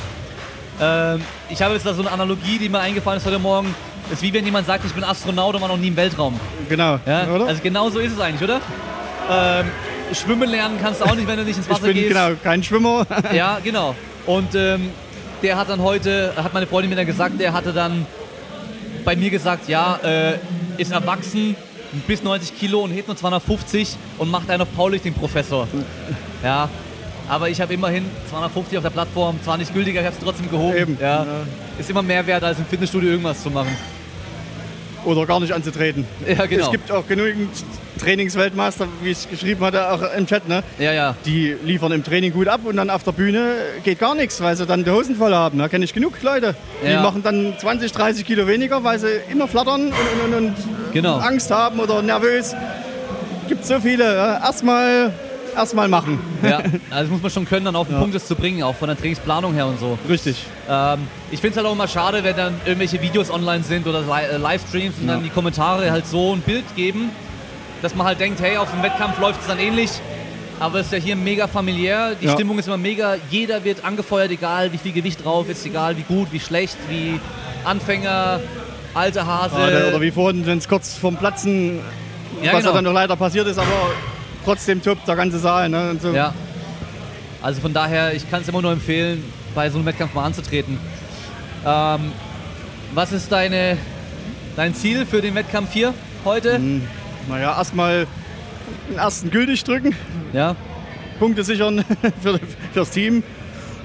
[0.80, 3.74] Ähm, ich habe jetzt da so eine Analogie, die mir eingefallen ist heute Morgen.
[4.12, 6.38] Ist wie wenn jemand sagt, ich bin Astronaut und war noch nie im Weltraum.
[6.68, 6.98] Genau.
[7.06, 7.28] Ja?
[7.28, 7.46] Oder?
[7.46, 8.60] Also genau so ist es eigentlich, oder?
[9.30, 9.66] Ähm,
[10.12, 12.08] schwimmen lernen kannst du auch nicht, wenn du nicht ins Wasser ich bin, gehst.
[12.08, 13.06] Genau, kein Schwimmer.
[13.32, 13.94] ja, genau.
[14.26, 14.90] Und ähm,
[15.42, 18.06] der hat dann heute, hat meine Freundin mir dann gesagt, der hatte dann
[19.04, 20.38] bei mir gesagt, ja, äh,
[20.76, 21.56] ist erwachsen,
[22.06, 25.68] bis 90 Kilo und hebt nur 250 und macht einen auf Powerlifting-Professor.
[26.42, 26.70] Ja,
[27.28, 30.50] aber ich habe immerhin 250 auf der Plattform, zwar nicht gültiger, ich habe es trotzdem
[30.50, 30.74] gehoben.
[30.74, 30.98] Eben.
[30.98, 31.26] Ja.
[31.78, 33.76] Ist immer mehr wert, als im Fitnessstudio irgendwas zu machen.
[35.04, 36.06] Oder gar nicht anzutreten.
[36.26, 36.66] Ja, genau.
[36.66, 37.50] Es gibt auch genügend
[37.98, 40.62] Trainingsweltmeister, wie ich geschrieben hatte, auch im Chat, ne?
[40.78, 41.16] Ja, ja.
[41.26, 44.56] Die liefern im Training gut ab und dann auf der Bühne geht gar nichts, weil
[44.56, 45.58] sie dann die Hosen voll haben.
[45.58, 46.54] Da kenne ich genug Leute.
[46.82, 47.02] Die ja.
[47.02, 50.54] machen dann 20, 30 Kilo weniger, weil sie immer flattern und, und, und
[50.92, 51.18] genau.
[51.18, 52.54] Angst haben oder nervös.
[53.48, 54.04] Gibt so viele.
[54.04, 55.12] Erstmal
[55.54, 56.18] erstmal machen.
[56.42, 58.00] Ja, also das muss man schon können, dann auf den ja.
[58.00, 59.98] Punkt das zu bringen, auch von der Trainingsplanung her und so.
[60.08, 60.44] Richtig.
[60.68, 64.00] Ähm, ich finde es halt auch immer schade, wenn dann irgendwelche Videos online sind oder
[64.00, 65.14] äh, Livestreams und ja.
[65.14, 67.10] dann die Kommentare halt so ein Bild geben,
[67.82, 69.90] dass man halt denkt, hey, auf dem Wettkampf läuft es dann ähnlich.
[70.58, 72.32] Aber es ist ja hier mega familiär, die ja.
[72.34, 76.02] Stimmung ist immer mega, jeder wird angefeuert, egal wie viel Gewicht drauf ist, egal wie
[76.02, 77.18] gut, wie schlecht, wie
[77.64, 78.40] Anfänger,
[78.92, 79.56] alte Hase.
[79.56, 81.80] oder wie vorhin, wenn es kurz vorm Platzen,
[82.42, 82.74] ja, was genau.
[82.74, 83.68] dann noch leider passiert ist, aber
[84.44, 85.68] trotzdem top, der ganze Saal.
[85.68, 85.96] Ne?
[86.00, 86.12] So.
[86.12, 86.34] Ja.
[87.42, 89.24] Also von daher, ich kann es immer nur empfehlen,
[89.54, 90.78] bei so einem Wettkampf mal anzutreten.
[91.64, 92.12] Ähm,
[92.94, 93.76] was ist deine,
[94.56, 96.56] dein Ziel für den Wettkampf hier heute?
[96.56, 96.82] Hm,
[97.28, 98.06] naja, erstmal
[98.88, 99.94] den ersten gültig drücken.
[100.32, 100.56] Ja.
[101.18, 101.84] Punkte sichern
[102.22, 102.38] für,
[102.72, 103.22] fürs Team.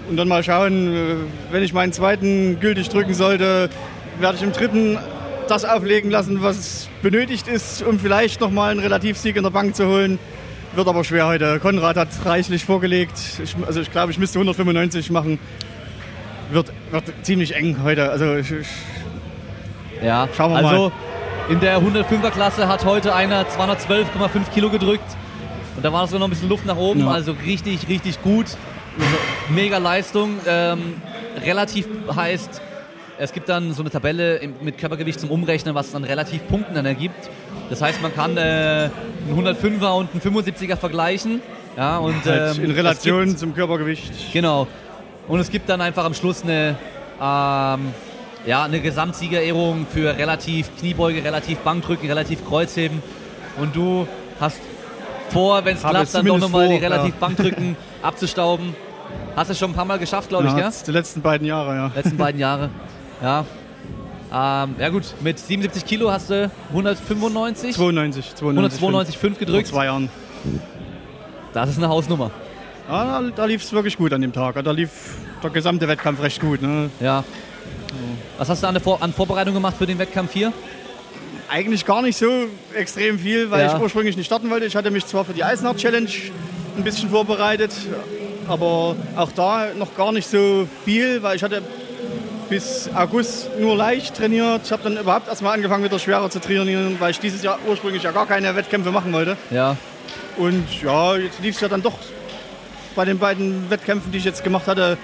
[0.09, 1.15] Und dann mal schauen, äh,
[1.51, 3.69] wenn ich meinen zweiten gültig drücken sollte,
[4.19, 4.97] werde ich im dritten
[5.47, 9.87] das auflegen lassen, was benötigt ist, um vielleicht nochmal einen Relativsieg in der Bank zu
[9.87, 10.19] holen.
[10.75, 11.59] Wird aber schwer heute.
[11.61, 13.17] Konrad hat reichlich vorgelegt.
[13.41, 15.39] Ich, also ich glaube, ich müsste 195 machen.
[16.51, 18.11] Wird, wird ziemlich eng heute.
[18.11, 18.67] Also ich, ich
[20.03, 20.91] ja, schauen wir also, mal.
[21.49, 25.15] In der 105er Klasse hat heute einer 212,5 Kilo gedrückt.
[25.77, 27.01] Und da war so noch ein bisschen Luft nach oben.
[27.01, 27.11] Ja.
[27.11, 28.47] Also richtig, richtig gut.
[29.49, 30.39] Mega Leistung.
[30.45, 31.01] Ähm,
[31.41, 32.61] relativ heißt,
[33.17, 36.85] es gibt dann so eine Tabelle mit Körpergewicht zum Umrechnen, was dann relativ Punkten dann
[36.85, 37.29] ergibt.
[37.69, 38.89] Das heißt, man kann äh,
[39.27, 41.41] einen 105er und einen 75er vergleichen.
[41.77, 44.31] Ja, und, halt ähm, in Relation gibt, zum Körpergewicht.
[44.31, 44.67] Genau.
[45.27, 46.77] Und es gibt dann einfach am Schluss eine,
[47.19, 47.93] ähm,
[48.45, 53.01] ja, eine Gesamtsiegerehrung für relativ Kniebeuge, relativ Bankdrücken, relativ Kreuzheben.
[53.57, 54.07] Und du
[54.39, 54.59] Hast
[55.29, 57.15] vor, wenn es klappt, dann doch nochmal die relativ ja.
[57.19, 58.75] Bankdrücken abzustauben.
[59.35, 60.71] Hast du schon ein paar Mal geschafft, glaube ich, Ja, gell?
[60.85, 61.91] Die letzten beiden Jahre, ja.
[61.95, 62.69] Letzten beiden Jahre.
[63.21, 63.45] Ja.
[64.37, 68.81] Ähm, ja gut, mit 77 Kilo hast du 195, 92, 92.
[68.81, 69.67] 192,5 Vor gedrückt.
[69.67, 70.09] zwei Jahren.
[71.53, 72.31] Das ist eine Hausnummer.
[72.89, 74.61] Ja, da, da lief es wirklich gut an dem Tag.
[74.61, 74.89] Da lief
[75.41, 76.61] der gesamte Wettkampf recht gut.
[76.61, 76.89] Ne?
[76.99, 77.23] Ja.
[78.37, 80.51] Was hast du an, Vor an Vorbereitung gemacht für den Wettkampf hier?
[81.49, 82.29] Eigentlich gar nicht so
[82.75, 83.75] extrem viel, weil Ja.
[83.75, 84.65] ich ursprünglich nicht starten wollte.
[84.65, 86.09] Ich hatte mich zwar für die Eisenhardt Challenge
[86.75, 87.71] ein bisschen vorbereitet,
[88.49, 91.61] aber auch da noch gar nicht so viel, weil ich hatte
[92.49, 94.61] bis August nur leicht trainiert.
[94.65, 98.03] Ich habe dann überhaupt erstmal angefangen wieder schwerer zu trainieren, weil ich dieses Jahr ursprünglich
[98.03, 99.37] ja gar keine Wettkämpfe machen wollte.
[99.51, 99.77] Ja.
[100.37, 101.97] Und ja, jetzt lief es ja dann doch
[102.95, 104.97] bei den beiden Wettkämpfen, die ich jetzt gemacht hatte,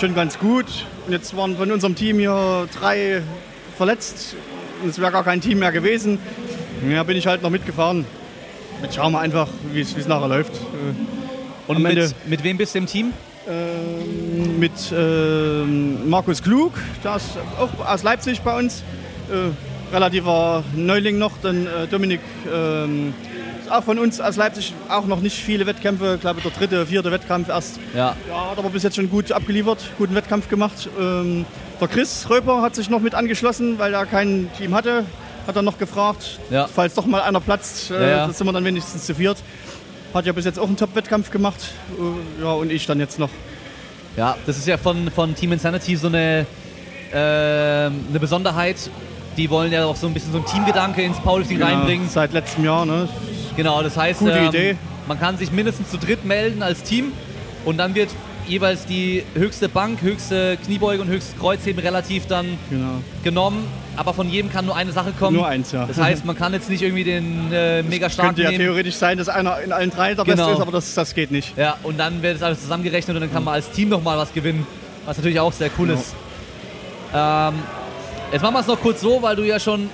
[0.00, 0.66] schon ganz gut.
[1.06, 3.22] Und jetzt waren von unserem Team hier drei
[3.76, 4.36] verletzt.
[4.82, 6.18] Und es wäre gar kein Team mehr gewesen.
[6.88, 8.04] Ja, bin ich halt noch mitgefahren.
[8.82, 10.52] Jetzt schauen wir einfach, wie es nachher läuft.
[11.66, 13.12] Und Am mit, mit wem bist du im Team?
[13.46, 18.82] Ähm, mit ähm, Markus Klug, der ist auch aus Leipzig bei uns.
[19.30, 21.32] Äh, relativer Neuling noch.
[21.42, 22.20] Dann äh, Dominik
[22.52, 23.12] ähm,
[23.62, 26.14] ist auch von uns aus Leipzig, auch noch nicht viele Wettkämpfe.
[26.14, 27.78] Ich glaube, der dritte, vierte Wettkampf erst.
[27.94, 28.16] Ja.
[28.28, 30.88] Ja, hat aber bis jetzt schon gut abgeliefert, guten Wettkampf gemacht.
[30.98, 31.44] Ähm,
[31.80, 35.04] der Chris Röper hat sich noch mit angeschlossen, weil er kein Team hatte.
[35.46, 36.66] Hat er noch gefragt, Ja.
[36.66, 38.30] falls doch mal einer platzt, äh, Ja, ja.
[38.32, 39.36] sind wir dann wenigstens zu viert.
[40.14, 41.58] Hat ja bis jetzt auch einen Top-Wettkampf gemacht.
[41.98, 43.30] Äh, ja, und ich dann jetzt noch.
[44.16, 46.46] Ja, das ist ja von, von Team Insanity so eine,
[47.12, 48.76] ähm, eine Besonderheit.
[49.36, 52.08] Die wollen ja auch so ein bisschen so ein Teamgedanke ins Powerlifting reinbringen.
[52.08, 53.08] Seit letztem Jahr, ne?
[53.56, 54.76] Genau, das heißt, Gute ähm, Idee.
[55.08, 57.12] man kann sich mindestens zu dritt melden als Team
[57.64, 58.10] und dann wird
[58.46, 63.00] jeweils die höchste Bank, höchste Kniebeuge und höchste Kreuzheben relativ dann Genau.
[63.24, 63.66] genommen.
[63.96, 65.36] Aber von jedem kann nur eine Sache kommen.
[65.36, 65.86] Nur eins, ja.
[65.86, 68.64] Das heißt, man kann jetzt nicht irgendwie den äh, mega starken Könnte ja nehmen.
[68.64, 70.36] theoretisch sein, dass einer in allen drei der Genau.
[70.36, 71.56] Beste ist, aber das, das geht nicht.
[71.56, 74.32] Ja, und dann wird das alles zusammengerechnet und dann kann man als Team nochmal was
[74.32, 74.66] gewinnen,
[75.06, 75.94] was natürlich auch sehr cool Ja.
[75.94, 76.14] ist.
[77.14, 77.54] Ähm,
[78.32, 79.88] jetzt machen wir es noch kurz so, weil du ja schon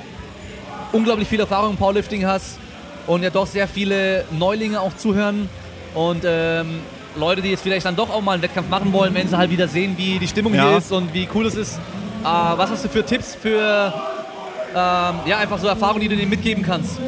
[0.93, 2.59] unglaublich viel Erfahrung im Powerlifting hast
[3.07, 5.49] und ja doch sehr viele Neulinge auch zuhören
[5.95, 6.81] und ähm,
[7.17, 9.51] Leute, die jetzt vielleicht dann doch auch mal einen Wettkampf machen wollen, wenn sie halt
[9.51, 10.69] wieder sehen, wie die Stimmung Ja.
[10.69, 11.79] hier ist und wie cool es ist.
[12.21, 13.93] Äh, was hast du für Tipps für
[14.75, 16.99] ähm, ja, einfach so Erfahrungen, die du denen mitgeben kannst?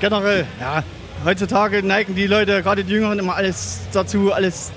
[0.00, 0.82] Generell, ja.
[1.24, 4.72] Heutzutage neigen die Leute, gerade die Jüngeren, immer alles dazu, alles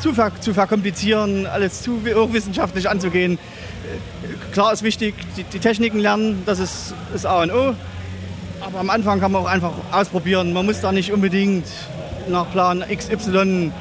[0.00, 3.38] zu, ver zu verkomplizieren, alles zu hochwissenschaftlich anzugehen.
[4.52, 7.74] Klar ist wichtig, die, die Techniken lernen, das ist das A und O.
[8.60, 10.52] Aber am Anfang kann man auch einfach ausprobieren.
[10.52, 11.66] Man muss da nicht unbedingt
[12.28, 13.72] nach Plan XY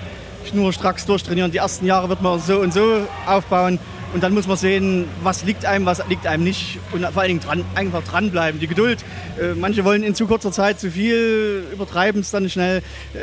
[0.49, 1.51] schnurstracks durchtrainieren.
[1.51, 3.79] Die ersten Jahre wird man so und so aufbauen.
[4.13, 6.79] Und dann muss man sehen, was liegt einem, was liegt einem nicht.
[6.91, 8.59] Und vor allen Dingen dran, einfach dranbleiben.
[8.59, 9.03] Die Geduld.
[9.39, 12.79] Äh, manche wollen in zu kurzer Zeit zu viel, übertreiben es dann schnell.
[13.13, 13.19] Äh,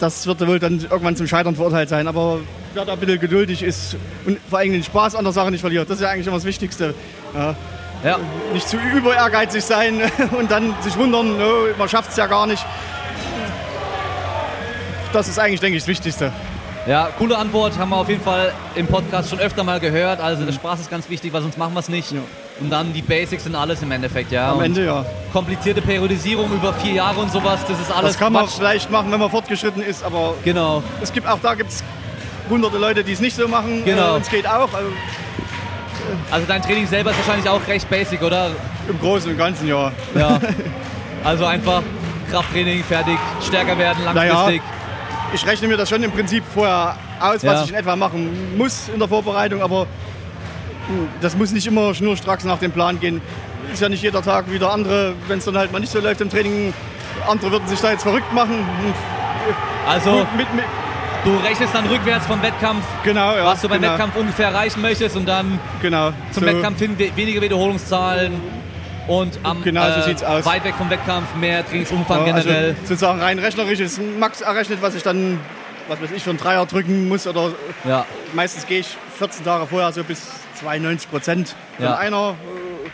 [0.00, 2.08] das wird wohl dann irgendwann zum Scheitern verurteilt sein.
[2.08, 2.40] Aber
[2.74, 3.96] wer da ein bisschen geduldig ist
[4.26, 6.36] und vor allem den Spaß an der Sache nicht verliert, das ist ja eigentlich immer
[6.36, 6.94] das Wichtigste.
[7.34, 7.56] Ja
[8.04, 8.18] Ja,
[8.52, 10.02] nicht zu über ehrgeizig sein
[10.38, 12.64] und dann sich wundern, oh, man schafft es ja gar nicht.
[15.14, 16.32] Das ist eigentlich, denke ich, das Wichtigste.
[16.86, 20.20] Ja, coole Antwort, haben wir auf jeden Fall im Podcast schon öfter mal gehört.
[20.20, 22.12] Also der Spaß ist ganz wichtig, weil sonst machen wir es nicht.
[22.12, 22.18] Ja.
[22.60, 24.52] Und dann die Basics sind alles im Endeffekt, ja.
[24.52, 25.04] Am Und Ende ja.
[25.32, 28.56] Komplizierte Periodisierung über vier Jahre und sowas, das ist alles Das kann man Quatsch.
[28.58, 31.82] vielleicht machen, wenn man fortgeschritten ist, aber Genau, es gibt auch da gibt es
[32.50, 33.82] hunderte Leute, die es nicht so machen.
[33.86, 34.16] Genau.
[34.16, 34.72] Äh, es geht auch.
[34.74, 34.88] Also
[36.30, 38.50] also dein Training selber ist wahrscheinlich auch recht basic, oder?
[38.88, 39.90] Im Großen und Ganzen ja.
[40.14, 40.38] Ja.
[41.24, 41.82] Also einfach
[42.30, 44.60] Krafttraining, fertig, stärker werden, Naja, langfristig.
[45.32, 47.62] Ich rechne mir das schon im Prinzip vorher aus, was Ja.
[47.64, 49.86] ich in etwa machen muss in der Vorbereitung, aber
[50.88, 53.20] hm, das muss nicht immer schnurstracks nach dem Plan gehen.
[53.72, 55.14] Ist ja nicht jeder Tag wie der andere.
[55.26, 56.72] Wenn es dann halt mal nicht so läuft im Training,
[57.28, 58.58] andere würden sich da jetzt verrückt machen.
[58.58, 58.94] Und
[59.88, 60.64] Also mit, mit,
[61.24, 64.82] du rechnest dann rückwärts vom Wettkampf, genau, ja, was du beim genau, Wettkampf ungefähr erreichen
[64.82, 66.10] möchtest und dann Genau.
[66.30, 68.34] zum so, Wettkampf hin we- weniger Wiederholungszahlen
[69.08, 70.44] und am Genau so aus.
[70.46, 72.76] weit weg vom Wettkampf mehr Trainingsumfang ja, also generell.
[72.84, 75.38] sozusagen rein rechnerisch ist Max errechnet, was ich dann,
[75.88, 77.50] was weiß ich, für einen Dreier drücken muss oder
[77.86, 78.04] ja.
[78.34, 80.22] meistens gehe ich 14 Tage vorher so bis
[80.60, 81.96] 92 Prozent von Ja.
[81.96, 82.30] einer.
[82.30, 82.90] Äh,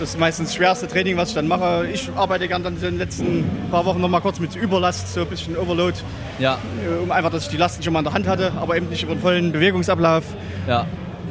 [0.00, 1.86] Das ist meistens das schwerste Training, was ich dann mache.
[1.92, 5.20] Ich arbeite gern dann in den letzten paar Wochen noch mal kurz mit Überlast, so
[5.20, 5.96] ein bisschen Overload,
[6.40, 8.76] Ja, äh, um einfach, dass ich die Lasten schon mal in der Hand hatte, aber
[8.76, 10.24] eben nicht über den vollen Bewegungsablauf.
[10.66, 10.86] ja.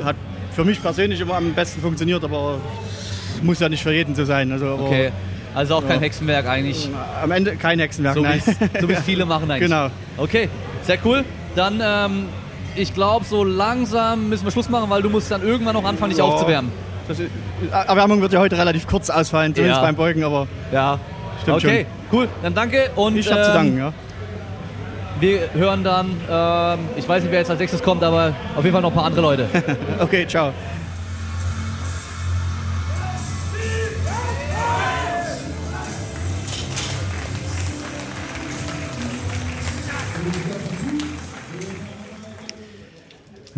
[0.06, 0.16] Hat
[0.56, 2.60] für mich persönlich immer am besten funktioniert, aber
[3.44, 4.52] muss ja nicht für jeden so sein.
[4.52, 5.12] Also, Okay.
[5.54, 6.04] Also auch kein Ja.
[6.04, 6.88] Hexenwerk eigentlich.
[7.22, 8.42] Am Ende kein Hexenwerk, So wie nein.
[8.82, 9.70] so wie es viele machen eigentlich.
[9.70, 9.88] Genau.
[10.18, 10.48] Okay,
[10.84, 11.26] sehr cool.
[11.56, 12.26] Dann, ähm,
[12.74, 16.12] ich glaube, so langsam müssen wir Schluss machen, weil du musst dann irgendwann noch anfangen,
[16.12, 16.24] dich Ja.
[16.24, 16.72] aufzuwärmen.
[17.08, 17.30] Das ist,
[17.70, 19.86] Erwärmung wird ja heute relativ kurz ausfallen, zumindest Ja.
[19.86, 20.98] beim Beugen, aber Ja.
[21.42, 22.30] stimmt Okay, cool.
[22.44, 23.20] Dann danke und schon.
[23.20, 23.94] Ich habe zu ähm, danken, ja.
[25.20, 28.72] wir hören dann, ähm, ich weiß nicht, wer jetzt als nächstes kommt, aber auf jeden
[28.74, 29.48] Fall noch ein paar andere Leute.
[30.00, 30.54] Okay, ciao.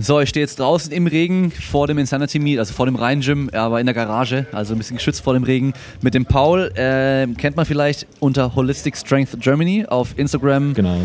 [0.03, 3.49] So, ich stehe jetzt draußen im Regen vor dem Insanity Meet, also vor dem Rhein-Gym,
[3.53, 5.71] aber in der Garage, also ein bisschen geschützt vor dem Regen.
[6.01, 10.73] Mit dem Paul, äh, kennt man vielleicht unter Holistic Strength Germany auf Instagram.
[10.73, 10.97] Genau.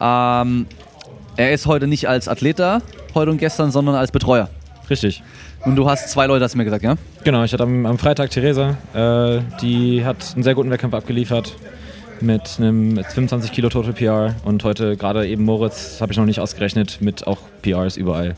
[0.00, 0.66] Ähm,
[1.36, 2.80] er ist heute nicht als Athlet da,
[3.16, 4.48] heute und gestern, sondern als Betreuer.
[4.88, 5.24] Richtig.
[5.64, 6.94] Und du hast zwei Leute, hast du mir gesagt, ja?
[7.24, 11.56] Genau, ich hatte am, am Freitag Theresa, äh, die hat einen sehr guten Wettkampf abgeliefert
[12.20, 16.40] mit einem 25 Kilo Total PR und heute gerade eben Moritz, habe ich noch nicht
[16.40, 18.34] ausgerechnet, mit auch PRs überall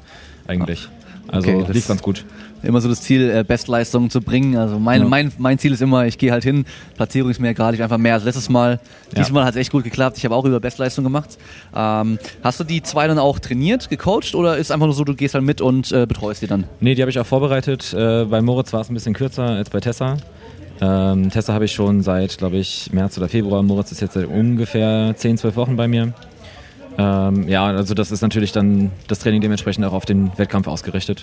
[0.47, 0.89] eigentlich.
[1.29, 2.25] Also Okay, das- lief ganz gut.
[2.63, 4.57] Immer so das Ziel, äh, Bestleistungen zu bringen.
[4.57, 5.09] Also mein, Ja.
[5.09, 6.65] mein, mein Ziel ist immer, ich gehe halt hin,
[6.97, 8.81] Platzierung ist mir egal, ich einfach mehr als letztes Mal.
[9.15, 9.23] Ja.
[9.23, 11.37] Diesmal hat es echt gut geklappt, ich habe auch über Bestleistung gemacht.
[11.77, 15.15] Ähm, hast du die zwei dann auch trainiert, gecoacht oder ist einfach nur so, du
[15.15, 16.65] gehst halt mit und äh, betreust die dann?
[16.81, 17.93] Nee, die habe ich auch vorbereitet.
[17.93, 20.17] Äh, bei Moritz war es ein bisschen kürzer als bei Tessa.
[20.81, 23.63] Ähm, Tessa habe ich schon seit, glaube ich, März oder Februar.
[23.63, 26.13] Moritz ist jetzt seit ungefähr 10, 12 Wochen bei mir.
[26.99, 31.23] Ähm, ja, also das ist natürlich dann das Training dementsprechend auch auf den Wettkampf ausgerichtet.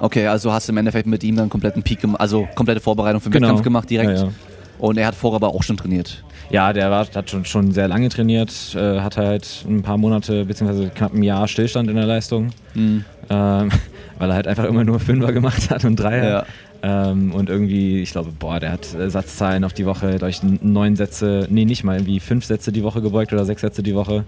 [0.00, 3.28] Okay, also hast du im Endeffekt mit ihm dann kompletten Peak, also komplette Vorbereitung für
[3.30, 3.48] den Genau.
[3.48, 4.10] Wettkampf gemacht direkt.
[4.18, 4.32] Ja, ja.
[4.78, 6.24] Und er hat vorher aber auch schon trainiert.
[6.50, 10.44] Ja, der war, hat schon, schon sehr lange trainiert, äh, hatte halt ein paar Monate
[10.44, 13.04] beziehungsweise knapp ein Jahr Stillstand in der Leistung, Mhm.
[13.30, 13.70] ähm,
[14.18, 16.28] weil er halt einfach immer nur Fünfer gemacht hat und Dreier.
[16.28, 16.46] Ja.
[16.84, 21.46] Ähm, und irgendwie, ich glaube, boah, der hat Satzzahlen auf die Woche durch neun Sätze,
[21.48, 24.24] nee, nicht mal, irgendwie fünf Sätze die Woche gebeugt oder sechs Sätze die Woche.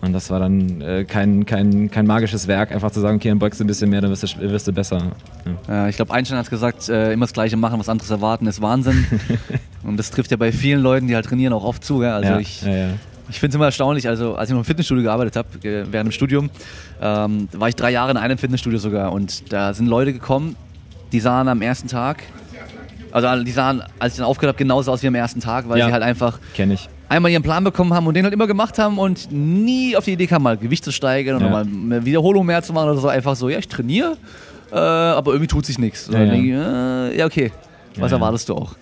[0.00, 3.38] Und das war dann äh, kein, kein, kein magisches Werk, einfach zu sagen, okay, dann
[3.38, 5.12] beugst du ein bisschen mehr, dann wirst du, wirst du besser.
[5.68, 5.86] Ja.
[5.86, 8.62] Äh, ich glaube, Einstein hat gesagt, äh, immer das Gleiche machen, was anderes erwarten, ist
[8.62, 9.06] Wahnsinn.
[9.82, 12.00] und das trifft ja bei vielen Leuten, die halt trainieren, auch oft zu.
[12.00, 12.88] Also ja, ich, ja, ja.
[13.30, 16.08] Ich finde es immer erstaunlich, also als ich noch im Fitnessstudio gearbeitet habe, äh, während
[16.08, 16.50] dem Studium,
[17.00, 20.56] ähm, war ich drei Jahre in einem Fitnessstudio sogar und da sind Leute gekommen,
[21.12, 22.22] die sahen am ersten Tag,
[23.12, 25.78] also die sahen, als ich dann aufgehört habe, genauso aus wie am ersten Tag, weil
[25.78, 25.86] Ja.
[25.86, 26.88] sie halt einfach ich.
[27.08, 30.12] einmal ihren Plan bekommen haben und den halt immer gemacht haben und nie auf die
[30.12, 31.52] Idee kamen, mal Gewicht zu steigern oder Ja.
[31.52, 33.08] mal eine Wiederholung mehr zu machen oder so.
[33.08, 34.16] Einfach so, ja, ich trainiere,
[34.72, 36.08] äh, aber irgendwie tut sich nichts.
[36.12, 36.32] Ja, ja.
[36.34, 37.52] ich, äh, ja, okay,
[37.98, 38.74] was erwartest du auch?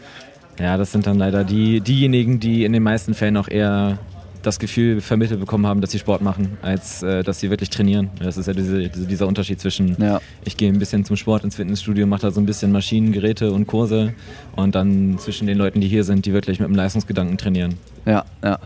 [0.59, 3.99] Ja, das sind dann leider die, diejenigen, die in den meisten Fällen auch eher
[4.47, 8.11] das Gefühl vermittelt bekommen haben, dass sie Sport machen, als äh, dass sie wirklich trainieren.
[8.21, 10.21] Das ist ja diese, diese, dieser Unterschied zwischen, Ja.
[10.45, 13.53] ich gehe ein bisschen zum Sport ins Fitnessstudio, mache da so ein bisschen Maschinen, Geräte
[13.53, 14.15] und Kurse
[14.55, 17.75] und dann zwischen den Leuten, die hier sind, die wirklich mit dem Leistungsgedanken trainieren.
[18.07, 18.59] Ja, ja.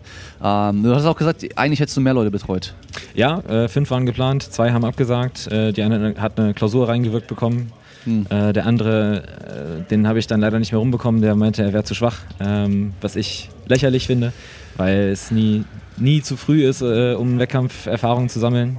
[0.71, 2.75] Ähm, du hast auch gesagt, eigentlich hättest du mehr Leute betreut.
[3.15, 5.47] Ja, äh, fünf waren geplant, zwei haben abgesagt.
[5.51, 7.73] Äh, die eine hat eine Klausur reingewirkt bekommen.
[8.05, 8.27] Hm.
[8.31, 11.21] Äh, der andere, äh, den habe ich dann leider nicht mehr rumbekommen.
[11.21, 14.33] Der meinte, er wäre zu schwach, ähm, was ich lächerlich finde,
[14.81, 15.65] weil es nie,
[15.99, 18.79] nie zu früh ist, äh, um Wettkampferfahrung zu sammeln.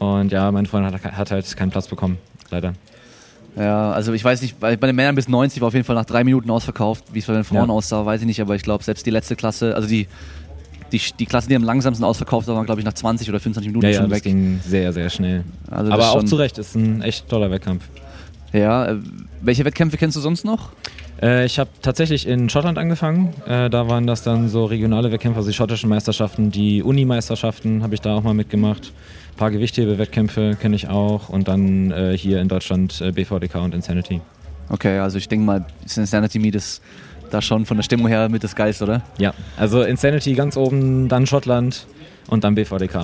[0.00, 2.18] Und ja, mein Freund hat, hat halt keinen Platz bekommen,
[2.50, 2.72] leider.
[3.56, 6.04] Ja, also ich weiß nicht, bei, den Männern bis 90 war auf jeden Fall nach
[6.04, 7.04] drei Minuten ausverkauft.
[7.12, 7.74] Wie es bei den Frauen Ja.
[7.74, 10.08] aussah, weiß ich nicht, aber ich glaube, selbst die letzte Klasse, also die,
[10.90, 13.68] die, die Klasse, die am langsamsten ausverkauft war, waren, glaube ich, nach 20 oder 25
[13.70, 14.24] Minuten Ja, ja, schon das weg.
[14.24, 15.44] ging sehr, sehr schnell.
[15.70, 17.84] Also das Aber auch zu Recht, ist ein echt toller Wettkampf.
[18.52, 18.96] Ja, äh,
[19.42, 20.70] welche Wettkämpfe kennst du sonst noch?
[21.22, 23.34] Äh, ich habe tatsächlich in Schottland angefangen.
[23.46, 27.94] Äh, da waren das dann so regionale Wettkämpfe, also die schottischen Meisterschaften, die Unimeisterschaften habe
[27.94, 28.92] ich da auch mal mitgemacht.
[29.32, 33.74] Ein paar Gewichthebewettkämpfe kenne ich auch und dann äh, hier in Deutschland äh, BVDK und
[33.74, 34.20] Insanity.
[34.68, 35.64] Okay, also ich denke mal,
[35.96, 36.82] Insanity Meet ist
[37.30, 39.02] da schon von der Stimmung her mit das Geist, oder?
[39.18, 41.86] Ja, also Insanity ganz oben, dann Schottland
[42.28, 42.96] und dann BVDK.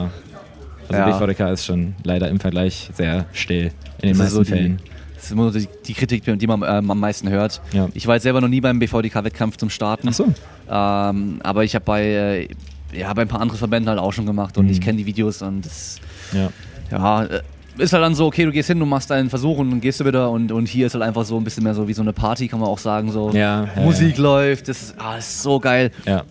[0.89, 1.07] Also Ja.
[1.19, 4.49] BVDK ist schon leider im Vergleich sehr still in den Das ist meisten so die-
[4.51, 4.77] Fällen.
[4.79, 4.96] Das
[5.27, 7.61] ist immer die, die Kritik, die man ähm, am meisten hört.
[7.73, 7.89] Ja.
[7.95, 10.09] Ich war jetzt selber noch nie beim BVDK-Wettkampf zum Starten.
[10.11, 10.25] Ach so.
[10.71, 12.49] Ähm, aber ich habe bei, äh,
[12.93, 14.73] ja, bei ein paar anderen Verbänden halt auch schon gemacht und Mhm.
[14.73, 15.97] ich kenne die Videos und das,
[16.33, 16.51] Ja.
[16.91, 17.43] ja, äh,
[17.79, 20.01] ist halt dann so, okay, du gehst hin, du machst deinen Versuch und dann gehst
[20.01, 22.01] du wieder und, und hier ist halt einfach so ein bisschen mehr so wie so
[22.03, 25.43] eine Party, kann man auch sagen, so Ja, Musik läuft, das ist, ah, das ist
[25.43, 25.91] so geil.
[26.07, 26.25] Ja.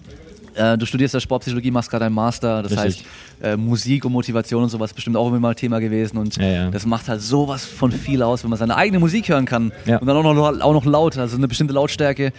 [0.56, 2.86] Äh, du studierst ja Sportpsychologie, machst gerade einen Master, das Richtig.
[3.02, 3.06] heißt
[3.42, 6.72] äh, Musik und Motivation und sowas bestimmt auch immer mal Thema gewesen und Ja, ja.
[6.72, 9.98] das macht halt sowas von viel aus, wenn man seine eigene Musik hören kann Ja.
[9.98, 12.32] und dann auch noch, auch noch laut, also eine bestimmte Lautstärke.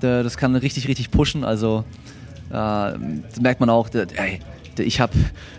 [0.00, 1.44] Das kann richtig, richtig pushen.
[1.44, 1.84] Also
[2.50, 3.88] äh, das merkt man auch.
[3.94, 4.40] Ey,
[4.78, 5.12] ich habe,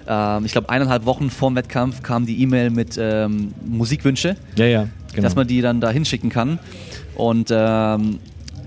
[0.07, 4.87] ähm, ich glaube, eineinhalb Wochen vorm Wettkampf kam die E-Mail mit ähm, Musikwünsche, Ja, ja,
[5.11, 5.23] genau.
[5.23, 6.59] dass man die dann da hinschicken kann.
[7.15, 8.19] Und ähm,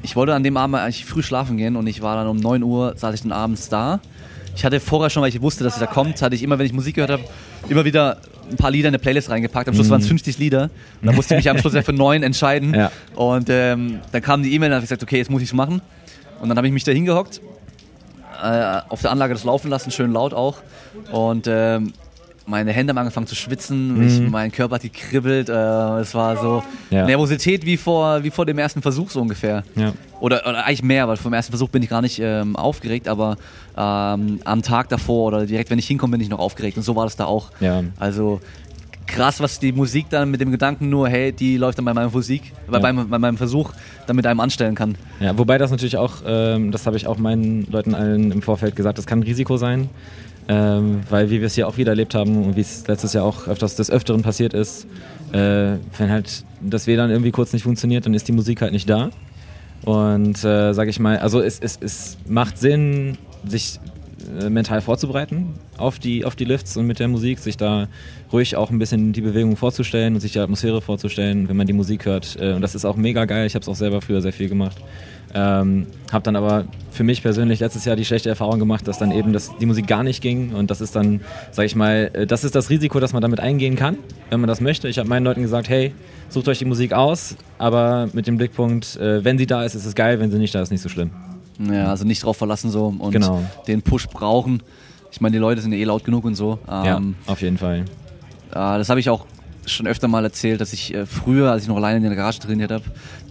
[0.03, 2.63] ich wollte an dem Abend eigentlich früh schlafen gehen und ich war dann um 9
[2.63, 4.01] Uhr, saß ich dann abends da.
[4.59, 6.67] Ich hatte vorher schon, weil ich wusste, dass es da kommt, hatte ich immer, wenn
[6.67, 7.23] ich Musik gehört habe,
[7.69, 8.17] immer wieder
[8.51, 9.69] ein paar Lieder in eine Playlist reingepackt.
[9.69, 10.65] Am Schluss waren es 50 Lieder.
[11.01, 12.75] Und dann musste ich mich am Schluss ja für neun entscheiden.
[12.75, 12.91] Ja.
[13.15, 15.55] Und ähm, dann kam die E-Mail und habe ich gesagt, okay, jetzt muss ich es
[15.55, 15.81] machen.
[16.41, 17.41] Und dann habe ich mich da hingehockt,
[18.43, 20.57] äh, auf der Anlage das laufen lassen, schön laut auch.
[21.13, 21.93] Und ähm,
[22.49, 25.49] meine Hände haben angefangen zu schwitzen, ich, mein Körper hat gekribbelt.
[25.49, 25.53] Äh,
[26.01, 27.05] es war so Ja.
[27.07, 29.63] Nervosität wie vor, wie vor dem ersten Versuch so ungefähr.
[29.77, 29.93] Ja.
[30.21, 33.37] Oder, oder eigentlich mehr, weil vom ersten Versuch bin ich gar nicht ähm, aufgeregt, aber
[33.77, 36.77] ähm, am Tag davor oder direkt, wenn ich hinkomme, bin ich noch aufgeregt.
[36.77, 37.51] Und so war das da auch.
[37.61, 37.85] Ja.
[37.99, 38.41] Also
[39.07, 42.11] krass, was die Musik dann mit dem Gedanken nur, hey, die läuft dann bei meiner
[42.11, 42.81] Musik, bei, Ja.
[42.83, 43.73] meinem, bei meinem Versuch,
[44.07, 44.97] dann mit einem anstellen kann.
[45.21, 48.77] Ja, wobei das natürlich auch, ähm, das habe ich auch meinen Leuten allen im Vorfeld
[48.77, 49.89] gesagt, das kann ein Risiko sein.
[50.51, 53.25] Ähm, weil wie wir es hier auch wieder erlebt haben und wie es letztes Jahr
[53.25, 54.87] auch öfters des Öfteren passiert ist,
[55.33, 58.89] äh, wenn halt das WLAN irgendwie kurz nicht funktioniert, dann ist die Musik halt nicht
[58.89, 59.11] da.
[59.85, 63.79] Und äh, sage ich mal, also es, es, es macht Sinn, sich
[64.41, 67.89] äh, mental vorzubereiten auf die, auf die Lifts und mit der Musik, sich da
[68.33, 71.73] ruhig auch ein bisschen die Bewegung vorzustellen und sich die Atmosphäre vorzustellen, wenn man die
[71.73, 72.37] Musik hört.
[72.41, 73.47] Äh, und das ist auch mega geil.
[73.47, 74.77] Ich habe es auch selber früher sehr viel gemacht.
[75.35, 79.13] Ähm, habe dann aber für mich persönlich letztes Jahr die schlechte Erfahrung gemacht, dass dann
[79.13, 81.21] eben das, die Musik gar nicht ging und das ist dann,
[81.53, 83.99] sage ich mal, äh, das ist das Risiko, dass man damit eingehen kann,
[84.31, 84.89] wenn man das möchte.
[84.89, 85.93] Ich habe meinen Leuten gesagt, hey,
[86.31, 89.85] sucht euch die Musik aus, aber mit dem Blickpunkt, äh, wenn sie da ist, ist
[89.85, 91.11] es geil, wenn sie nicht da ist, nicht so schlimm.
[91.59, 93.43] Ja, also nicht drauf verlassen so und Genau.
[93.67, 94.63] den Push brauchen.
[95.11, 96.59] Ich meine, die Leute sind ja eh laut genug und so.
[96.69, 97.81] ja, Ähm, auf jeden Fall.
[97.81, 97.85] Äh,
[98.55, 99.27] das habe ich auch
[99.69, 102.39] schon öfter mal erzählt, dass ich äh, früher, als ich noch alleine in der Garage
[102.41, 102.85] trainiert habe,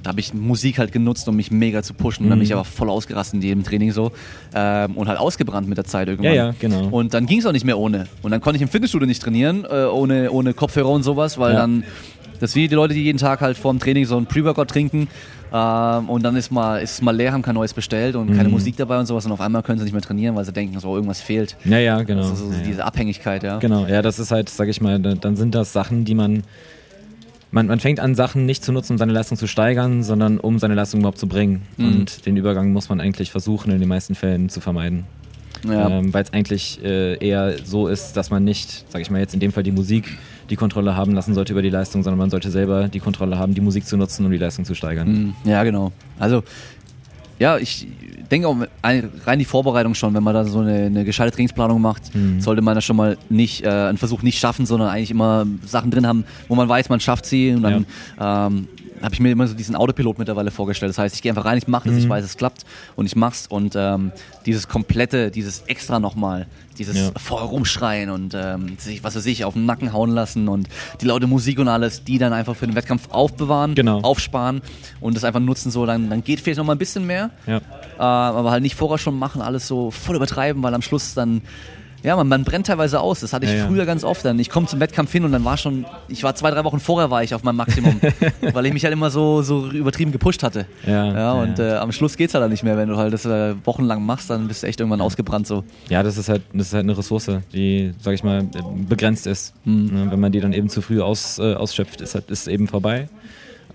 [0.04, 2.24] da habe ich Musik halt genutzt, um mich mega zu pushen.
[2.24, 4.12] Und dann bin ich aber voll ausgerastet in jedem Training so
[4.56, 6.34] ähm, und halt ausgebrannt mit der Zeit irgendwann.
[6.34, 6.88] Ja, ja, genau.
[6.90, 8.08] Und dann ging es auch nicht mehr ohne.
[8.22, 11.54] Und dann konnte ich im Fitnessstudio nicht trainieren, äh, ohne, ohne Kopfhörer und sowas, weil
[11.54, 11.60] Ja.
[11.60, 11.84] dann,
[12.40, 14.70] das ist wie die Leute, die jeden Tag halt vor dem Training so ein Pre-Workout
[14.70, 15.08] trinken
[15.54, 18.50] ähm, und dann ist mal, ist es mal leer, haben kein neues bestellt und keine
[18.50, 20.80] Musik dabei und sowas und auf einmal können sie nicht mehr trainieren, weil sie denken,
[20.80, 21.56] so irgendwas fehlt.
[21.66, 22.22] Ja, ja, genau.
[22.24, 22.64] Also so ja, ja.
[22.64, 23.60] diese Abhängigkeit, ja.
[23.60, 26.44] Genau, ja, das ist halt, sag ich mal, da- dann sind das Sachen, die man,
[27.52, 30.60] man, man fängt an, Sachen nicht zu nutzen, um seine Leistung zu steigern, sondern um
[30.60, 31.62] seine Leistung überhaupt zu bringen.
[31.78, 31.86] Mhm.
[31.88, 35.06] Und den Übergang muss man eigentlich versuchen, in den meisten Fällen zu vermeiden.
[35.68, 35.90] Ja.
[35.90, 39.34] Ähm, Weil es eigentlich äh, eher so ist, dass man nicht, sag ich mal jetzt
[39.34, 40.18] in dem Fall die Musik,
[40.50, 43.54] die Kontrolle haben lassen sollte über die Leistung, sondern man sollte selber die Kontrolle haben,
[43.54, 45.36] die Musik zu nutzen, um die Leistung zu steigern.
[45.43, 45.91] Mm, Ja, genau.
[46.20, 46.43] Also,
[47.39, 47.88] ja, ich
[48.32, 51.80] denke auch ein- rein die Vorbereitung schon, wenn man da so eine, eine gescheite Trainingsplanung
[51.82, 52.41] macht, Mhm.
[52.41, 55.91] sollte man da schon mal nicht, äh, einen Versuch nicht schaffen, sondern eigentlich immer Sachen
[55.91, 57.86] drin haben, wo man weiß, man schafft sie und dann
[58.20, 58.68] ähm,
[59.02, 60.89] habe ich mir immer so diesen Autopilot mittlerweile vorgestellt.
[60.89, 62.00] Das heißt, ich gehe einfach rein, ich mache es, Mhm.
[62.02, 64.12] ich weiß, es klappt und ich mach's und ähm,
[64.45, 67.12] dieses komplette, dieses extra nochmal, dieses Ja.
[67.18, 70.68] vorher rumschreien und ähm, sich, was weiß ich, auf den Nacken hauen lassen und
[71.02, 74.02] die laute Musik und alles, die dann einfach für den Wettkampf aufbewahren, Genau.
[74.02, 74.62] aufsparen
[75.00, 77.58] und das einfach nutzen, so dann, dann geht vielleicht noch mal ein bisschen mehr, Ja.
[77.58, 77.62] äh,
[78.00, 81.41] aber halt nicht vorher schon machen, alles so voll übertreiben, weil am Schluss dann,
[82.08, 83.20] ja, man, man brennt teilweise aus.
[83.20, 83.68] Das hatte ich Ja, ja.
[83.68, 84.24] früher ganz oft.
[84.24, 86.80] Dann ich komme zum Wettkampf hin und dann war schon, ich war zwei, drei Wochen
[86.80, 87.99] vorher war ich auf meinem Maximum,
[88.53, 90.66] weil ich mich halt immer so, so übertrieben gepusht hatte.
[90.86, 91.76] Ja, ja ja, und ja.
[91.76, 94.30] Äh, am Schluss geht's halt dann nicht mehr, wenn du halt das äh, wochenlang machst,
[94.30, 95.66] dann bist du echt irgendwann ausgebrannt so.
[95.89, 98.47] Ja, das ist halt, das ist halt eine Ressource, die, sag ich mal,
[98.88, 99.53] begrenzt ist.
[99.66, 99.89] Mhm.
[99.91, 102.68] Ne, Wenn man die dann eben zu früh aus, äh, ausschöpft, ist halt, ist eben
[102.70, 103.10] vorbei.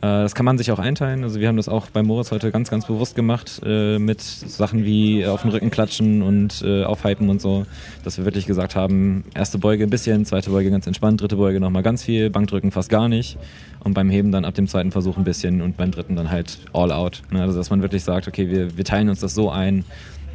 [0.03, 1.23] Äh, das kann man sich auch einteilen.
[1.23, 4.85] Also wir haben das auch bei Moritz heute ganz, ganz bewusst gemacht äh, mit Sachen
[4.85, 7.65] wie auf den Rücken klatschen und äh, aufhypen und so,
[8.05, 11.61] dass wir wirklich gesagt haben, erste Beuge ein bisschen, zweite Beuge ganz entspannt, dritte Beuge
[11.61, 13.39] nochmal ganz viel, Bankdrücken fast gar nicht
[13.85, 16.59] und beim Heben dann ab dem zweiten Versuch ein bisschen und beim dritten dann halt
[16.73, 17.23] all out.
[17.31, 17.41] Ne?
[17.41, 19.85] Also dass man wirklich sagt, okay, wir, wir teilen uns das so ein,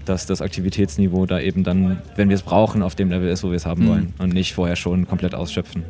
[0.06, 3.50] dass das Aktivitätsniveau da eben dann, wenn wir es brauchen, auf dem Level ist, wo
[3.50, 3.90] wir es haben Mhm.
[3.90, 5.84] wollen und nicht vorher schon komplett ausschöpfen.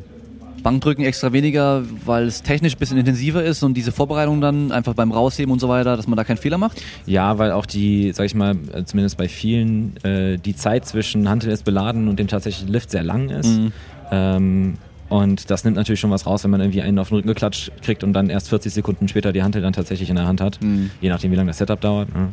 [0.67, 4.95] Bankdrücken extra weniger, weil es technisch ein bisschen intensiver ist und diese Vorbereitung dann einfach
[4.95, 6.83] beim Rausheben und so weiter, dass man da keinen Fehler macht.
[7.05, 11.29] Ja, weil auch die, sag ich mal, äh, zumindest bei vielen, äh, die Zeit zwischen
[11.29, 13.47] Hantel ist beladen und dem tatsächlichen Lift sehr lang ist.
[13.47, 13.71] Mhm.
[14.11, 17.29] Ähm, und das nimmt natürlich schon was raus, wenn man irgendwie einen auf den Rücken
[17.29, 20.41] geklatscht kriegt und dann erst 40 Sekunden später die Hantel dann tatsächlich in der Hand
[20.41, 20.61] hat.
[20.61, 20.91] Mhm.
[20.99, 22.13] Je nachdem, wie lange das Setup dauert.
[22.13, 22.31] Ne?